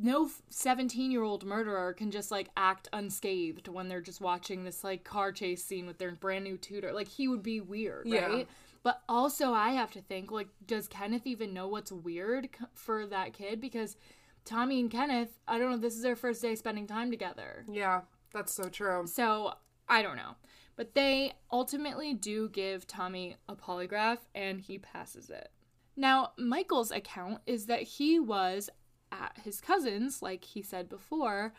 [0.00, 4.82] no 17 year old murderer can just like act unscathed when they're just watching this
[4.82, 6.92] like car chase scene with their brand new tutor.
[6.92, 8.26] Like, he would be weird, Yeah.
[8.26, 8.48] right?
[8.82, 13.32] But also, I have to think, like, does Kenneth even know what's weird for that
[13.32, 13.60] kid?
[13.60, 13.96] Because
[14.44, 17.64] Tommy and Kenneth, I don't know, this is their first day spending time together.
[17.70, 18.00] yeah,
[18.32, 19.06] that's so true.
[19.06, 19.54] So
[19.88, 20.34] I don't know.
[20.74, 25.50] But they ultimately do give Tommy a polygraph and he passes it.
[25.96, 28.70] Now, Michael's account is that he was
[29.12, 31.52] at his cousin's, like he said before,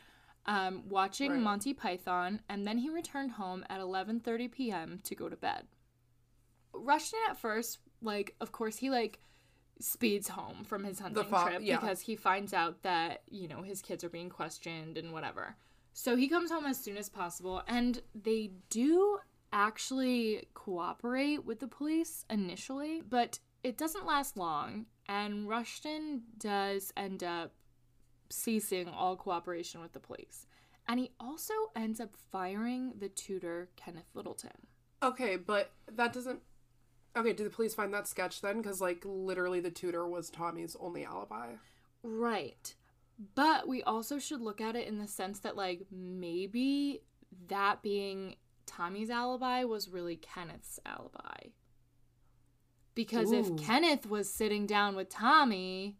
[0.47, 1.39] um, watching Right.
[1.39, 4.99] Monty Python, and then he returned home at 11:30 p.m.
[5.03, 5.67] to go to bed.
[6.73, 9.19] Rushton at first, like, of course, he like
[9.79, 11.79] speeds home from his hunting fa- trip yeah.
[11.79, 15.55] because he finds out that you know his kids are being questioned and whatever.
[15.93, 19.19] So he comes home as soon as possible, and they do
[19.51, 27.23] actually cooperate with the police initially, but it doesn't last long, and Rushton does end
[27.23, 27.53] up
[28.29, 30.47] ceasing all cooperation with the police.
[30.87, 34.67] And he also ends up firing the tutor, Kenneth Littleton.
[35.01, 36.39] Okay, but that doesn't.
[37.15, 38.57] Okay, did the police find that sketch then?
[38.57, 41.53] Because like literally, the tutor was Tommy's only alibi.
[42.01, 42.73] Right.
[43.35, 47.03] But we also should look at it in the sense that, like, maybe
[47.47, 51.49] that being Tommy's alibi was really Kenneth's alibi.
[52.95, 53.39] Because Ooh.
[53.39, 55.97] if Kenneth was sitting down with Tommy,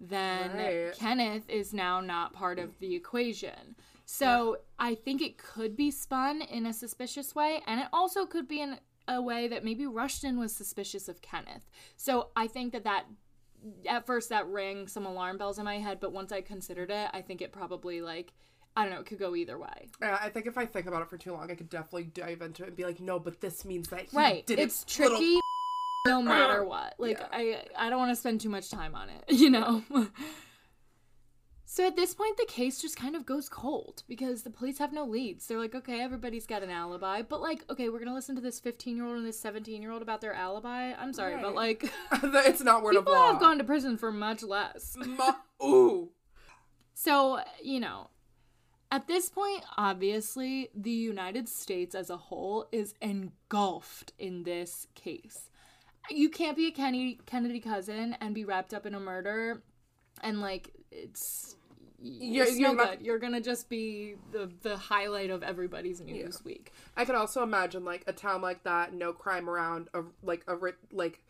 [0.00, 0.94] then Right.
[0.94, 3.76] Kenneth is now not part of the equation.
[4.04, 8.48] So I think it could be spun in a suspicious way, and it also could
[8.48, 11.68] be in a way that maybe Rushton was suspicious of Kenneth.
[11.96, 13.04] So I think that that
[13.88, 17.08] at first that rang some alarm bells in my head, but once I considered it,
[17.12, 18.32] I think it probably like
[18.76, 19.88] I don't know, it could go either way.
[20.00, 22.42] Yeah, I think if I think about it for too long, I could definitely dive
[22.42, 24.46] into it and be like, no, but this means that he right.
[24.46, 25.00] did It's it.
[25.00, 25.40] little- tricky
[26.06, 26.94] no matter what.
[26.98, 27.26] Like Yeah.
[27.32, 29.82] I I don't want to spend too much time on it, you know.
[31.70, 34.90] So at this point the case just kind of goes cold because the police have
[34.90, 35.46] no leads.
[35.46, 38.40] They're like, okay, everybody's got an alibi, but like, okay, we're going to listen to
[38.40, 40.94] this 15-year-old and this 17-year-old about their alibi.
[40.98, 41.84] I'm sorry, but like
[42.22, 43.32] it's not word people of law.
[43.32, 44.96] have gone to prison for much less.
[44.96, 46.08] Ma- Ooh.
[46.94, 48.08] So, you know,
[48.90, 55.50] at this point, obviously, the United States as a whole is engulfed in this case.
[56.08, 59.62] You can't be a Kennedy, Kennedy cousin and be wrapped up in a murder,
[60.22, 61.56] and like it's.
[62.00, 63.06] You're- it's you're no not- good.
[63.06, 66.72] You're gonna just be the the highlight of everybody's news week.
[66.96, 70.56] I could also imagine like a town like that, no crime around, a like a
[70.92, 71.20] like,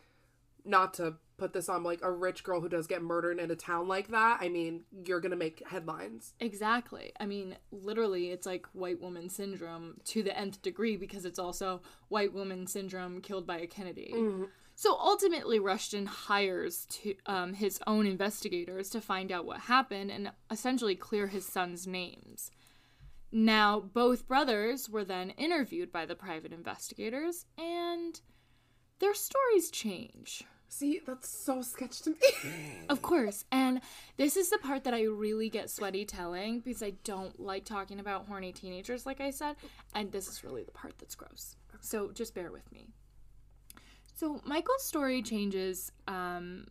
[0.63, 3.55] not to put this on like a rich girl who does get murdered in a
[3.55, 4.39] town like that.
[4.41, 6.33] I mean, you're gonna make headlines.
[6.39, 7.13] Exactly.
[7.19, 11.81] I mean, literally, it's like white woman syndrome to the nth degree because it's also
[12.09, 14.11] white woman syndrome killed by a Kennedy.
[14.13, 14.43] Mm-hmm.
[14.79, 20.31] So ultimately, Rushton hires to, um, his own investigators to find out what happened and
[20.49, 22.49] essentially clear his son's names.
[23.29, 28.21] Now, both brothers were then interviewed by the private investigators, and
[28.99, 30.45] their stories change.
[30.69, 32.85] See, that's so sketch to me.
[32.87, 33.43] Of course.
[33.51, 33.81] And
[34.15, 37.99] this is the part that I really get sweaty telling because I don't like talking
[37.99, 39.57] about horny teenagers, like I said.
[39.93, 41.57] And this is really the part that's gross.
[41.81, 42.93] So just bear with me.
[44.19, 45.93] So Michael's story changes.
[46.05, 46.67] Um,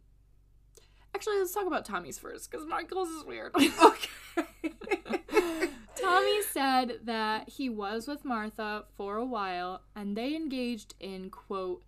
[1.14, 3.54] actually, let's talk about Tommy's first because Michael's is weird.
[3.56, 4.11] okay.
[5.96, 11.82] Tommy said that he was with Martha for a while and they engaged in, quote,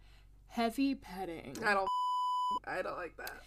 [0.47, 1.59] heavy petting.
[1.63, 1.89] I don't.
[2.67, 3.43] I don't like that.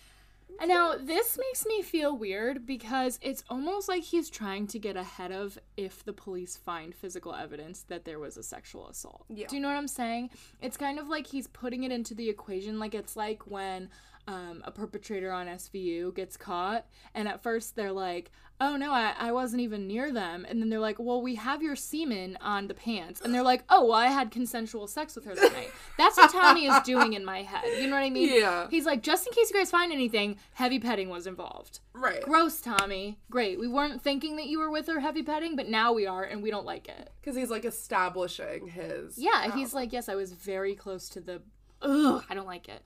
[0.60, 4.96] And now this makes me feel weird because it's almost like he's trying to get
[4.96, 9.26] ahead of if the police find physical evidence that there was a sexual assault.
[9.30, 9.48] Yeah.
[9.48, 10.30] Do you know what I'm saying?
[10.62, 13.90] It's kind of like he's putting it into the equation like it's like when
[14.28, 18.32] um, a perpetrator on SVU gets caught and at first they're like,
[18.62, 20.46] oh no, I, I wasn't even near them.
[20.48, 23.22] And then they're like, well, we have your semen on the pants.
[23.22, 25.72] And they're like, oh, well, I had consensual sex with her that night.
[25.98, 27.64] That's what Tommy is doing in my head.
[27.82, 28.30] You know what I mean?
[28.30, 28.68] Yeah.
[28.70, 31.80] He's like, just in case you guys find anything, heavy petting was involved.
[31.94, 32.22] Right.
[32.22, 33.20] Gross, Tommy.
[33.30, 33.60] Great.
[33.60, 36.42] We weren't thinking that you were with her heavy petting, but now we are, and
[36.42, 37.12] we don't like it.
[37.20, 39.18] Because he's like establishing his.
[39.18, 41.42] Yeah, he's like, yes, I was very close to the.
[41.82, 42.82] Ugh, I don't like it.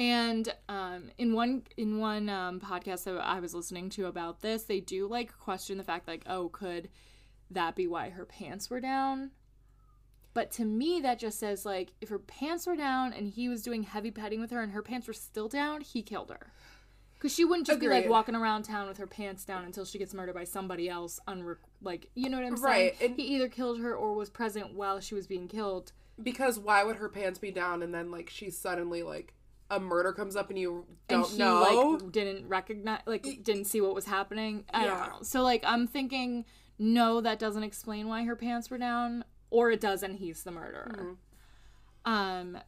[0.00, 4.62] And um, in one in one um, podcast that I was listening to about this,
[4.62, 6.88] they do like question the fact like, oh, could
[7.50, 9.32] that be why her pants were down?
[10.32, 13.62] But to me, that just says like, if her pants were down and he was
[13.62, 16.50] doing heavy petting with her and her pants were still down, he killed her.
[17.12, 19.98] Because she wouldn't just be like walking around town with her pants down until she
[19.98, 21.20] gets murdered by somebody else.
[21.28, 22.94] Unre- like, you know what I'm saying?
[23.02, 25.92] Right, he either killed her or was present while she was being killed.
[26.22, 29.34] Because why would her pants be down and then like she's suddenly like
[29.70, 31.60] a murder comes up and you don't and he know?
[32.00, 34.90] like didn't recognize like didn't see what was happening i Yeah.
[34.98, 36.44] don't know so like i'm thinking
[36.78, 40.50] no that doesn't explain why her pants were down or it does and he's the
[40.50, 41.16] murderer
[42.06, 42.10] Mm-hmm.
[42.12, 42.58] um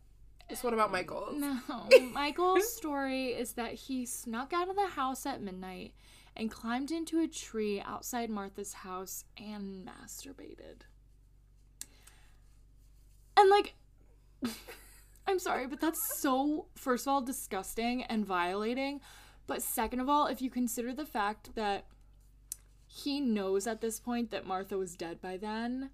[0.54, 1.28] so what about Michael?
[1.32, 1.58] no
[2.12, 5.94] michael's story is that he snuck out of the house at midnight
[6.36, 10.82] and climbed into a tree outside martha's house and masturbated
[13.36, 13.74] and like
[15.26, 19.00] I'm sorry, but that's so, first of all, disgusting and violating.
[19.46, 21.86] But second of all, if you consider the fact that
[22.86, 25.90] he knows at this point that Martha was dead by then,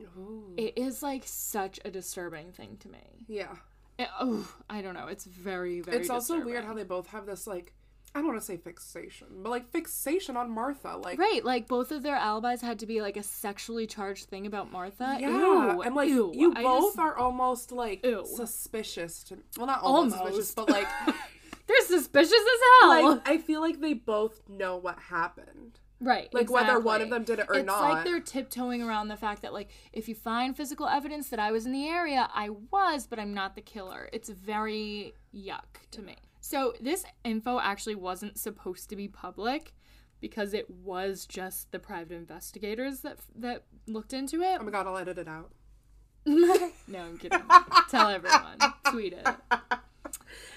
[0.00, 0.54] Ooh.
[0.56, 3.24] it is like such a disturbing thing to me.
[3.28, 3.56] Yeah.
[3.98, 5.08] Eh, it, oh, I don't know.
[5.08, 7.72] It's very, very It's also weird how they both have this like
[8.14, 10.96] I don't want to say fixation, but like fixation on Martha.
[10.96, 14.46] Like Right, like both of their alibis had to be like a sexually charged thing
[14.46, 15.16] about Martha.
[15.18, 16.30] yeah, Ew, and like ew.
[16.34, 18.26] you I both just- are almost like Ew.
[18.26, 20.88] suspicious to well not almost, suspicious, but like
[21.66, 23.12] they're suspicious as hell.
[23.16, 25.78] like I feel like they both know what happened.
[26.04, 26.28] Right.
[26.34, 27.76] Like, whether one of them did it or it's not.
[27.84, 31.38] It's like they're tiptoeing around the fact that like if you find physical evidence that
[31.38, 34.08] I was in the area, I was, but I'm not the killer.
[34.12, 36.16] It's very yuck to me.
[36.44, 39.74] So this info actually wasn't supposed to be public
[40.20, 44.58] because it was just the private investigators that that looked into it.
[44.60, 45.52] Oh my god, I'll edit it out.
[46.26, 47.42] no, I'm kidding.
[47.88, 48.58] Tell everyone.
[48.90, 49.26] Tweet it.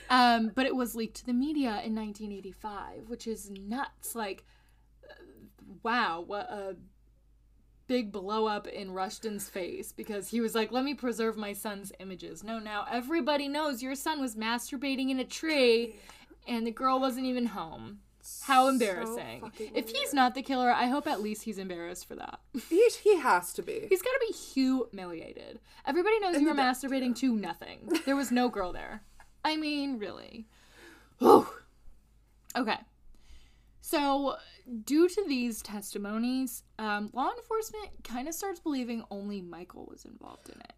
[0.09, 4.15] Um, but it was leaked to the media in 1985, which is nuts.
[4.15, 4.43] Like,
[5.03, 5.13] uh,
[5.83, 6.75] wow, what a
[7.87, 11.91] big blow up in Rushton's face because he was like, let me preserve my son's
[11.99, 12.43] images.
[12.43, 15.95] No, now everybody knows your son was masturbating in a tree
[16.47, 17.99] and the girl wasn't even home.
[18.41, 19.41] How embarrassing.
[19.41, 22.39] fucking if he's not the killer, I hope at least he's embarrassed for that.
[22.69, 23.85] He, he has to be.
[23.87, 25.59] He's got to be humiliated.
[25.85, 27.87] Everybody knows you were back, masturbating to nothing.
[28.05, 29.03] There was no girl there.
[29.43, 30.47] I mean, really.
[31.21, 32.77] Okay.
[33.87, 34.37] So,
[34.83, 40.49] due to these testimonies, um, law enforcement kind of starts believing only Michael was involved
[40.49, 40.73] in it.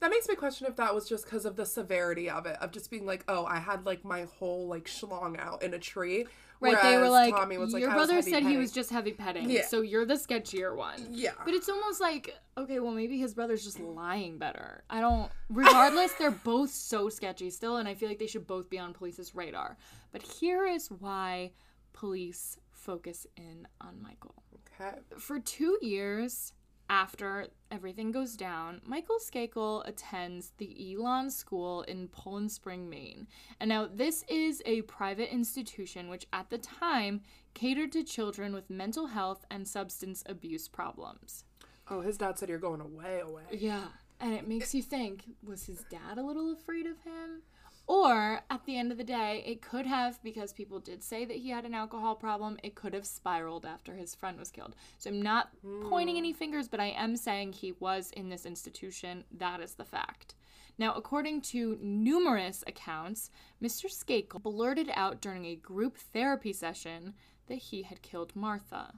[0.00, 2.72] That makes me question if that was just because of the severity of it, of
[2.72, 6.24] just being like, oh, I had like my whole like schlong out in a tree.
[6.58, 6.80] Right?
[6.82, 9.12] they were whereas like, Tommy was like, your "I brother said he was just heavy
[9.12, 9.66] petting, Yeah.
[9.66, 11.06] so you're the sketchier one.
[11.10, 11.32] Yeah.
[11.44, 14.84] But it's almost like, okay, well, maybe his brother's just lying better.
[14.88, 15.30] I don't.
[15.50, 18.94] Regardless, they're both so sketchy still, and I feel like they should both be on
[18.94, 19.76] police's radar.
[20.12, 21.52] But here is why
[21.92, 24.42] police focus in on Michael.
[24.80, 24.98] Okay.
[25.18, 26.52] For two years
[26.88, 33.28] after everything goes down, Michael Skakel attends the Elan School in Poland Spring, Maine.
[33.60, 37.20] And now, this is a private institution which at the time
[37.54, 41.44] catered to children with mental health and substance abuse problems.
[41.88, 43.42] Oh, his dad said you're going away, away.
[43.52, 43.84] Yeah.
[44.20, 47.42] And it makes you think was his dad a little afraid of him?
[47.90, 51.38] Or at the end of the day, it could have, because people did say that
[51.38, 54.76] he had an alcohol problem, it could have spiraled after his friend was killed.
[54.98, 55.50] So I'm not
[55.88, 56.20] pointing hmm.
[56.20, 59.24] any fingers, but I am saying he was in this institution.
[59.36, 60.36] That is the fact.
[60.78, 63.28] Now, according to numerous accounts,
[63.60, 63.86] Mr.
[63.86, 67.14] Skakel blurted out during a group therapy session
[67.48, 68.94] that he had killed Martha.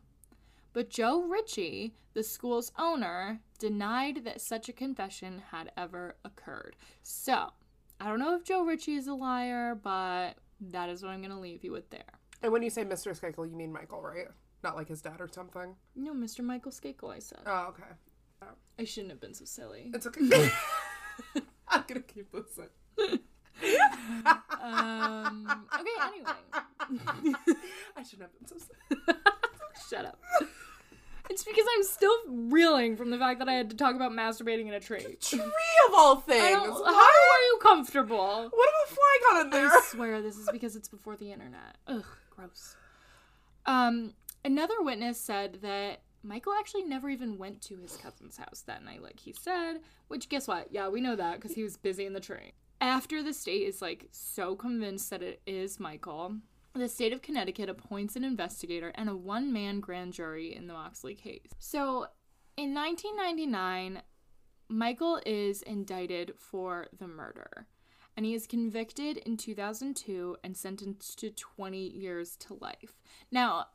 [0.74, 6.76] But Joe Ricci, the school's owner, denied that such a confession had ever occurred.
[7.02, 7.52] So,
[8.00, 11.30] I don't know if Joe Ricci is a liar, but that is what I'm going
[11.30, 12.02] to leave you with there.
[12.42, 13.18] And when you say Mr.
[13.18, 14.26] Skakel, you mean Michael, right?
[14.64, 15.74] Not like his dad or something.
[15.94, 16.40] No, Mr.
[16.40, 17.40] Michael Skakel, I said.
[17.46, 17.84] Oh, okay.
[18.78, 19.90] I shouldn't have been so silly.
[19.94, 20.20] It's okay.
[21.68, 22.68] I'm gonna keep listening.
[24.62, 26.32] Um, okay, anyway.
[27.96, 29.18] I shouldn't have been so silly.
[29.88, 30.18] Shut up.
[31.28, 34.68] It's because I'm still reeling from the fact that I had to talk about masturbating
[34.68, 35.16] in a tree.
[35.20, 35.40] Tree
[35.88, 36.58] of all things.
[36.58, 38.48] How are you comfortable?
[38.50, 39.68] What if a fly got in there?
[39.68, 41.78] I swear this is because it's before the internet.
[41.86, 42.76] Ugh, gross.
[43.66, 44.14] Um,
[44.44, 49.02] another witness said that Michael actually never even went to his cousin's house that night,
[49.02, 49.80] like he said.
[50.08, 50.68] Which, guess what?
[50.70, 52.52] Yeah, we know that because he was busy in the tree.
[52.80, 56.36] After the state is like so convinced that it is Michael,
[56.74, 60.72] the state of Connecticut appoints an investigator and a one man grand jury in the
[60.72, 61.50] Moxley case.
[61.58, 62.06] So,
[62.56, 64.02] in 1999,
[64.68, 67.66] Michael is indicted for the murder,
[68.16, 73.00] and he is convicted in 2002 and sentenced to 20 years to life.
[73.30, 73.66] Now,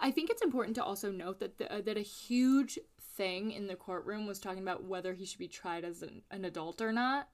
[0.00, 2.78] I think it's important to also note that the, uh, that a huge
[3.16, 6.44] thing in the courtroom was talking about whether he should be tried as an, an
[6.44, 7.28] adult or not,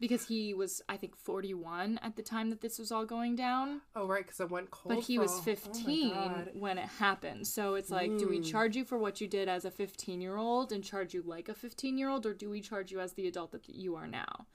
[0.00, 3.82] because he was, I think, 41 at the time that this was all going down.
[3.94, 4.96] Oh right, because it went cold.
[4.96, 7.46] But he was a- oh 15 when it happened.
[7.46, 8.42] So it's like, do we hmm.
[8.42, 11.48] charge you for what you did as a 15 year old and charge you like
[11.48, 14.08] a 15 year old, or do we charge you as the adult that you are
[14.08, 14.46] now?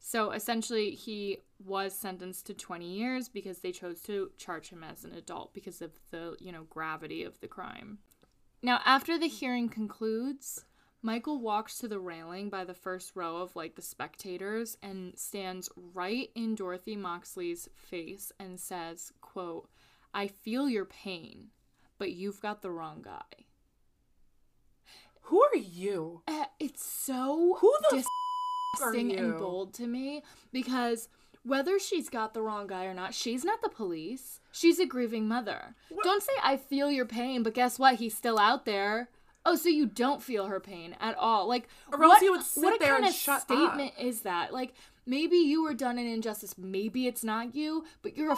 [0.00, 5.04] So essentially, he was sentenced to 20 years because they chose to charge him as
[5.04, 7.98] an adult because of the, you know, gravity of the crime.
[8.62, 10.64] Now, after the hearing concludes,
[11.02, 15.70] Michael walks to the railing by the first row of like the spectators and stands
[15.94, 19.68] right in Dorothy Moxley's face and says, quote,
[20.12, 21.48] I feel your pain,
[21.98, 23.46] but you've got the wrong guy.
[25.22, 26.22] Who are you?
[26.28, 30.22] Uh, it's so Who the dis- f- disgusting and bold to me
[30.52, 31.08] because
[31.44, 34.40] whether she's got the wrong guy or not, she's not the police.
[34.52, 35.74] She's a grieving mother.
[36.02, 37.94] Don't say I feel your pain, but guess what?
[37.94, 39.08] He's still out there.
[39.46, 41.48] Oh, so you don't feel her pain at all?
[41.48, 43.42] Like, Or else what, you would sit what there kind and of shut up.
[43.42, 44.52] statement is that?
[44.52, 44.74] Like,
[45.06, 46.56] maybe you were done an injustice.
[46.58, 48.36] Maybe it's not you, but you're a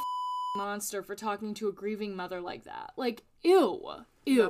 [0.57, 2.93] monster for talking to a grieving mother like that.
[2.97, 3.83] Like, ew,
[4.27, 4.43] ew.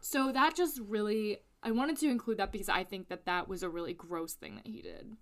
[0.00, 3.62] So that just really, I wanted to include that because I think that that was
[3.62, 5.16] a really gross thing that he did.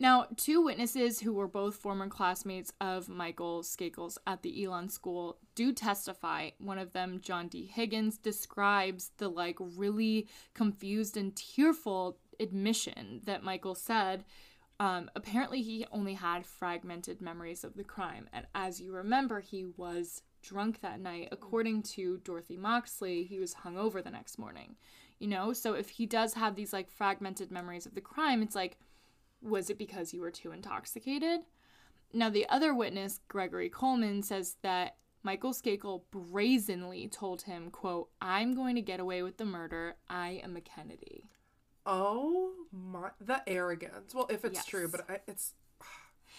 [0.00, 5.36] Now, two witnesses who were both former classmates of Michael Skakels at the Elan School
[5.54, 6.52] do testify.
[6.58, 7.66] One of them, John D.
[7.66, 14.24] Higgins, describes the like really confused and tearful admission that Michael said.
[14.80, 19.66] Um, apparently, he only had fragmented memories of the crime, and as you remember, he
[19.76, 21.28] was drunk that night.
[21.30, 24.76] According to Dorothy Moxley, he was hungover the next morning.
[25.18, 28.54] You know, so if he does have these like fragmented memories of the crime, it's
[28.54, 28.78] like
[29.42, 31.40] was it because you were too intoxicated?
[32.12, 38.54] Now, the other witness, Gregory Coleman, says that Michael Skakel brazenly told him, quote, I'm
[38.54, 39.94] going to get away with the murder.
[40.08, 41.30] I am a Kennedy.
[41.86, 44.14] Oh my, the arrogance.
[44.14, 44.66] Well, if it's Yes.
[44.66, 45.54] true, but I, it's.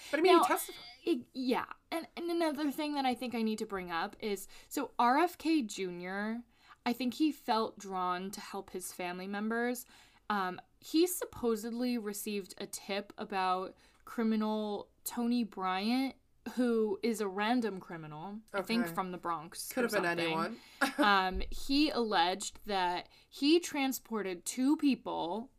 [0.10, 0.82] But I mean, Now, he testified.
[1.06, 1.66] It- yeah.
[1.92, 5.66] And, and another thing that I think I need to bring up is so RFK
[5.68, 6.42] Jr.,
[6.86, 9.86] I think he felt drawn to help his family members.
[10.30, 16.16] Um, he supposedly received a tip about criminal Tony Bryant,
[16.56, 19.70] who is a random criminal, I think from the Bronx.
[19.72, 20.58] Could have been anyone.
[20.98, 25.52] um, he alleged that he transported two people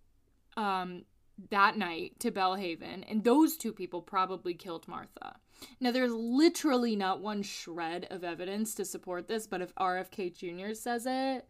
[0.57, 1.05] um,
[1.51, 5.37] that night to Belle Haven, and those two people probably killed Martha.
[5.81, 10.75] Now, there's literally not one shred of evidence to support this, but if RFK Jr.
[10.75, 11.47] says it,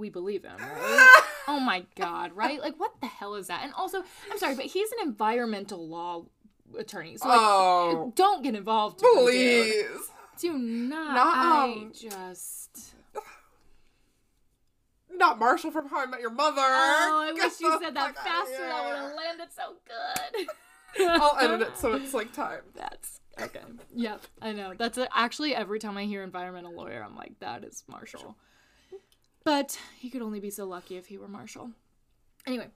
[0.00, 1.22] we believe him, right?
[1.48, 2.60] oh my god, right?
[2.60, 3.62] Like, what the hell is that?
[3.62, 6.24] And also, I'm sorry, but he's an environmental law
[6.76, 9.02] attorney, so like, oh, don't get involved.
[9.02, 10.10] him, please.
[10.40, 11.14] Do not.
[11.14, 12.94] Not, I um, just.
[15.12, 16.62] Not Marshall from How I Met Your Mother.
[16.62, 18.56] Oh, I wish you said that faster.
[18.56, 20.46] That would have landed so good.
[21.20, 22.62] I'll edit it so it's like time.
[22.74, 23.60] That's okay.
[23.94, 24.72] Yep, I know.
[24.76, 28.36] That's a, actually every time I hear environmental lawyer, I'm like, that is Marshall.
[29.44, 31.70] But he could only be so lucky if he were Marshall.
[32.46, 32.68] Anyway,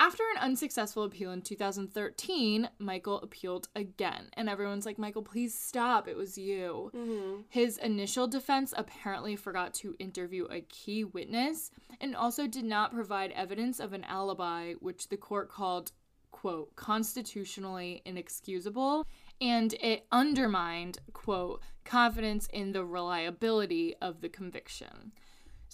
[0.00, 6.08] After an unsuccessful appeal in 2013, Michael appealed again, and everyone's like, Michael, please stop.
[6.08, 6.90] It was you.
[6.94, 7.42] Mm-hmm.
[7.48, 13.30] His initial defense apparently forgot to interview a key witness and also did not provide
[13.32, 15.92] evidence of an alibi, which the court called,
[16.32, 19.06] quote, constitutionally inexcusable,
[19.40, 25.12] and it undermined, quote, confidence in the reliability of the conviction.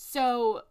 [0.02, 0.62] So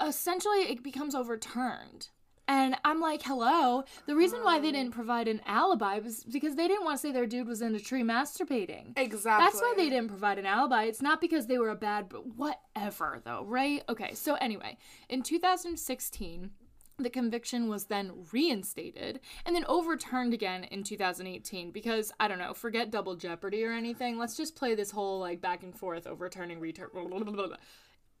[0.00, 2.08] essentially, it becomes overturned.
[2.46, 3.82] And I'm like, hello.
[4.06, 7.10] The reason why they didn't provide an alibi was because they didn't want to say
[7.10, 8.92] their dude was in a tree masturbating.
[8.96, 9.44] Exactly.
[9.44, 10.84] That's why they didn't provide an alibi.
[10.84, 13.82] It's not because they were a bad, but whatever, though, right?
[13.88, 14.78] Okay, so anyway,
[15.08, 16.50] in 2016,
[16.98, 22.54] the conviction was then reinstated and then overturned again in 2018 because, I don't know,
[22.54, 24.16] forget double jeopardy or anything.
[24.16, 26.88] Let's just play this whole like back and forth, overturning, return.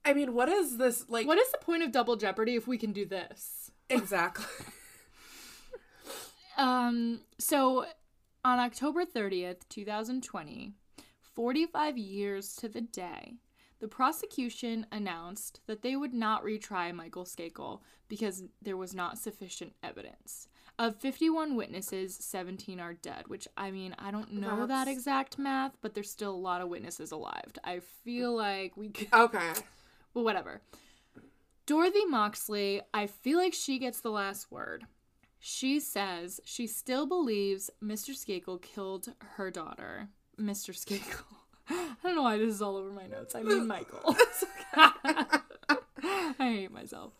[0.06, 1.26] I mean, what is this like?
[1.26, 3.70] What is the point of double jeopardy if we can do this?
[3.90, 4.46] exactly?
[6.58, 7.84] Um, so
[8.44, 10.72] on October 30th, 2020,
[11.34, 13.34] 45 years to the day,
[13.78, 19.74] the prosecution announced that they would not retry Michael Skakel because there was not sufficient
[19.82, 20.48] evidence.
[20.78, 25.76] Of 51 witnesses, 17 are dead, which I mean, I don't know that exact math,
[25.82, 27.52] but there's still a lot of witnesses alive.
[27.64, 29.52] I feel like we could okay.
[30.24, 30.60] Whatever.
[31.66, 34.84] Dorothy Moxley, I feel like she gets the last word.
[35.38, 38.10] She says she still believes Mr.
[38.10, 40.08] Skakel killed her daughter.
[40.40, 40.70] Mr.
[40.74, 41.24] Skakel.
[41.68, 43.34] I don't know why this is all over my notes.
[43.34, 44.16] I mean Michael.
[44.74, 45.40] I
[46.38, 47.12] hate myself.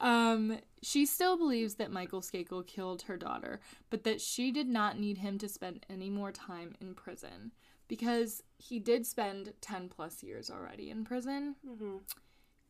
[0.00, 3.60] Um, she still believes that Michael Skakel killed her daughter,
[3.90, 7.52] but that she did not need him to spend any more time in prison
[7.88, 11.56] because he did spend 10 plus years already in prison.
[11.66, 11.98] Mm-hmm.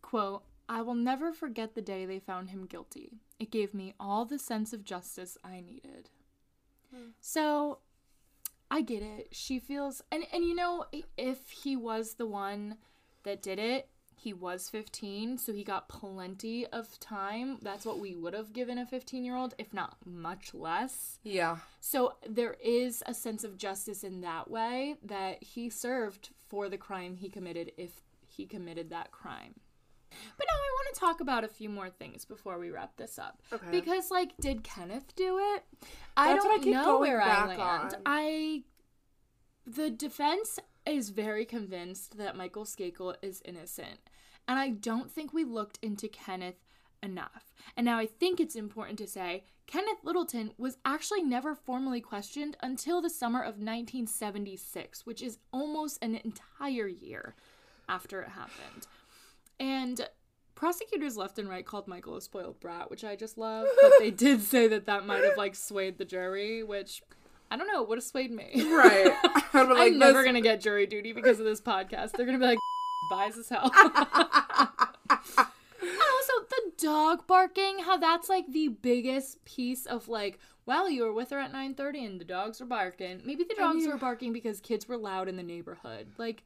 [0.03, 3.21] Quote, I will never forget the day they found him guilty.
[3.39, 6.11] It gave me all the sense of justice I needed.
[6.95, 7.11] Hmm.
[7.21, 7.79] So
[8.71, 9.29] I get it.
[9.31, 10.87] She feels and and you know
[11.17, 12.79] if he was the one
[13.23, 13.89] that did it,
[14.27, 17.59] he was 15, so he got plenty of time.
[17.62, 21.20] That's what we would have given a 15-year-old, if not much less.
[21.22, 21.59] Yeah.
[21.79, 26.77] So there is a sense of justice in that way that he served for the
[26.77, 29.55] crime he committed if he committed that crime.
[30.11, 33.20] But now I want to talk about a few more things before we wrap this
[33.20, 33.41] up.
[33.53, 33.70] Okay.
[33.70, 35.62] Because like did Kenneth do it?
[36.16, 37.61] I That's don't I know going where I land.
[37.61, 37.91] on.
[38.05, 38.64] I
[39.64, 43.99] the defense is very convinced that Michael Skakel is innocent.
[44.49, 46.65] And I don't think we looked into Kenneth
[47.03, 47.55] enough.
[47.77, 52.57] And now I think it's important to say Kenneth Littleton was actually never formally questioned
[52.63, 57.35] until the summer of 1976, which is almost an entire year
[57.89, 58.87] after it happened.
[59.59, 60.09] And
[60.55, 63.67] prosecutors left and right called Michael a spoiled brat, which I just love.
[63.83, 67.03] But they did say that that might have like swayed the jury, which
[67.51, 68.51] I don't know would have swayed me.
[68.57, 69.13] Right.
[69.53, 72.13] I'm like, never this- gonna get jury duty because of this podcast.
[72.13, 72.59] They're gonna be like,
[73.11, 73.71] buys hell.
[75.79, 81.03] And also the dog barking, how that's like the biggest piece of like, well, you
[81.05, 83.23] were with her at 9:30 and the dogs were barking.
[83.25, 86.09] Maybe the dogs mean- were barking because kids were loud in the neighborhood.
[86.19, 86.43] Like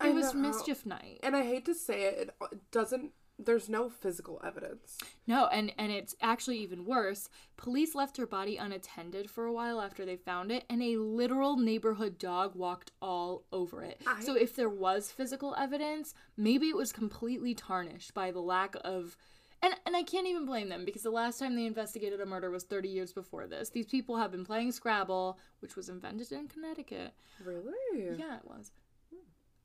[0.00, 0.40] it I was know.
[0.40, 1.20] mischief night.
[1.22, 3.12] And I hate to say it, it doesn't.
[3.38, 4.98] There's no physical evidence.
[5.26, 7.28] No, and and it's actually even worse.
[7.56, 11.56] Police left her body unattended for a while after they found it, and a literal
[11.56, 14.00] neighborhood dog walked all over it.
[14.06, 18.76] I- So if there was physical evidence, maybe it was completely tarnished by the lack
[18.84, 19.16] of
[19.64, 22.50] and and I can't even blame them because the last time they investigated a murder
[22.50, 23.70] was 30 years before this.
[23.70, 27.12] These people have been playing Scrabble, which was invented in Connecticut.
[27.44, 28.16] Really?
[28.18, 28.70] Yeah, it was.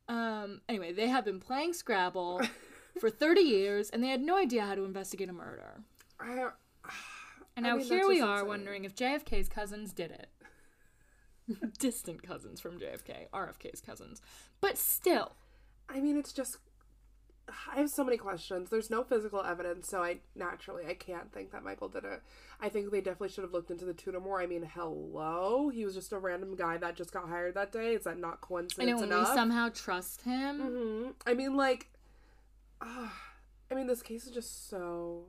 [0.07, 2.41] Um anyway, they have been playing Scrabble
[2.99, 5.81] for 30 years and they had no idea how to investigate a murder.
[6.19, 6.49] I,
[7.55, 8.47] And I now mean, here we are insane.
[8.47, 10.29] wondering if JFK's cousins did it.
[11.79, 14.21] Distant cousins from JFK, RFK's cousins.
[14.61, 15.33] But still,
[15.89, 16.57] I mean, it's just.
[17.73, 18.69] I have so many questions.
[18.69, 22.21] There's no physical evidence, so I naturally I can't think that Michael did it.
[22.59, 24.41] I think they definitely should have looked into the tuna more.
[24.41, 27.93] I mean, hello, he was just a random guy that just got hired that day.
[27.93, 29.33] Is that not I coincidence know when we enough?
[29.33, 30.59] somehow trust him.
[30.59, 31.87] hmm I mean, like,
[32.81, 33.13] ah,
[33.71, 35.25] I mean, this case is just so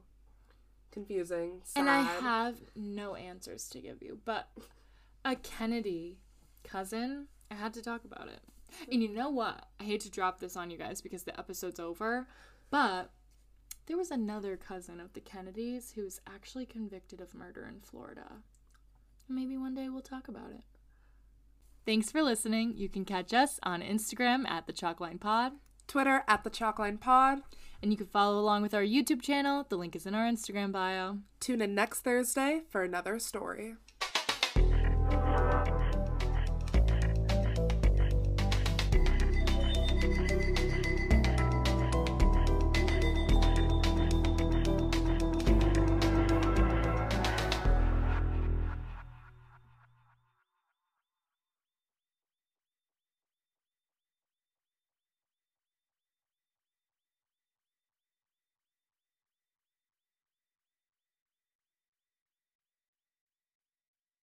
[0.90, 1.60] confusing.
[1.64, 1.80] Sad.
[1.80, 4.48] And I have no answers to give you, but
[5.24, 6.18] a Kennedy
[6.64, 8.40] cousin, I had to talk about it.
[8.90, 9.66] And you know what?
[9.80, 12.28] I hate to drop this on you guys because the episode's over,
[12.70, 13.10] but
[13.86, 18.42] there was another cousin of the Kennedys who was actually convicted of murder in Florida.
[19.28, 20.62] Maybe one day we'll talk about it.
[21.86, 22.74] Thanks for listening.
[22.76, 25.52] You can catch us on Instagram at the Chalkline Pod.
[25.88, 27.40] Twitter at the Chalkline Pod.
[27.82, 29.66] And you can follow along with our YouTube channel.
[29.68, 31.18] The link is in our Instagram bio.
[31.40, 33.74] Tune in next Thursday for another story.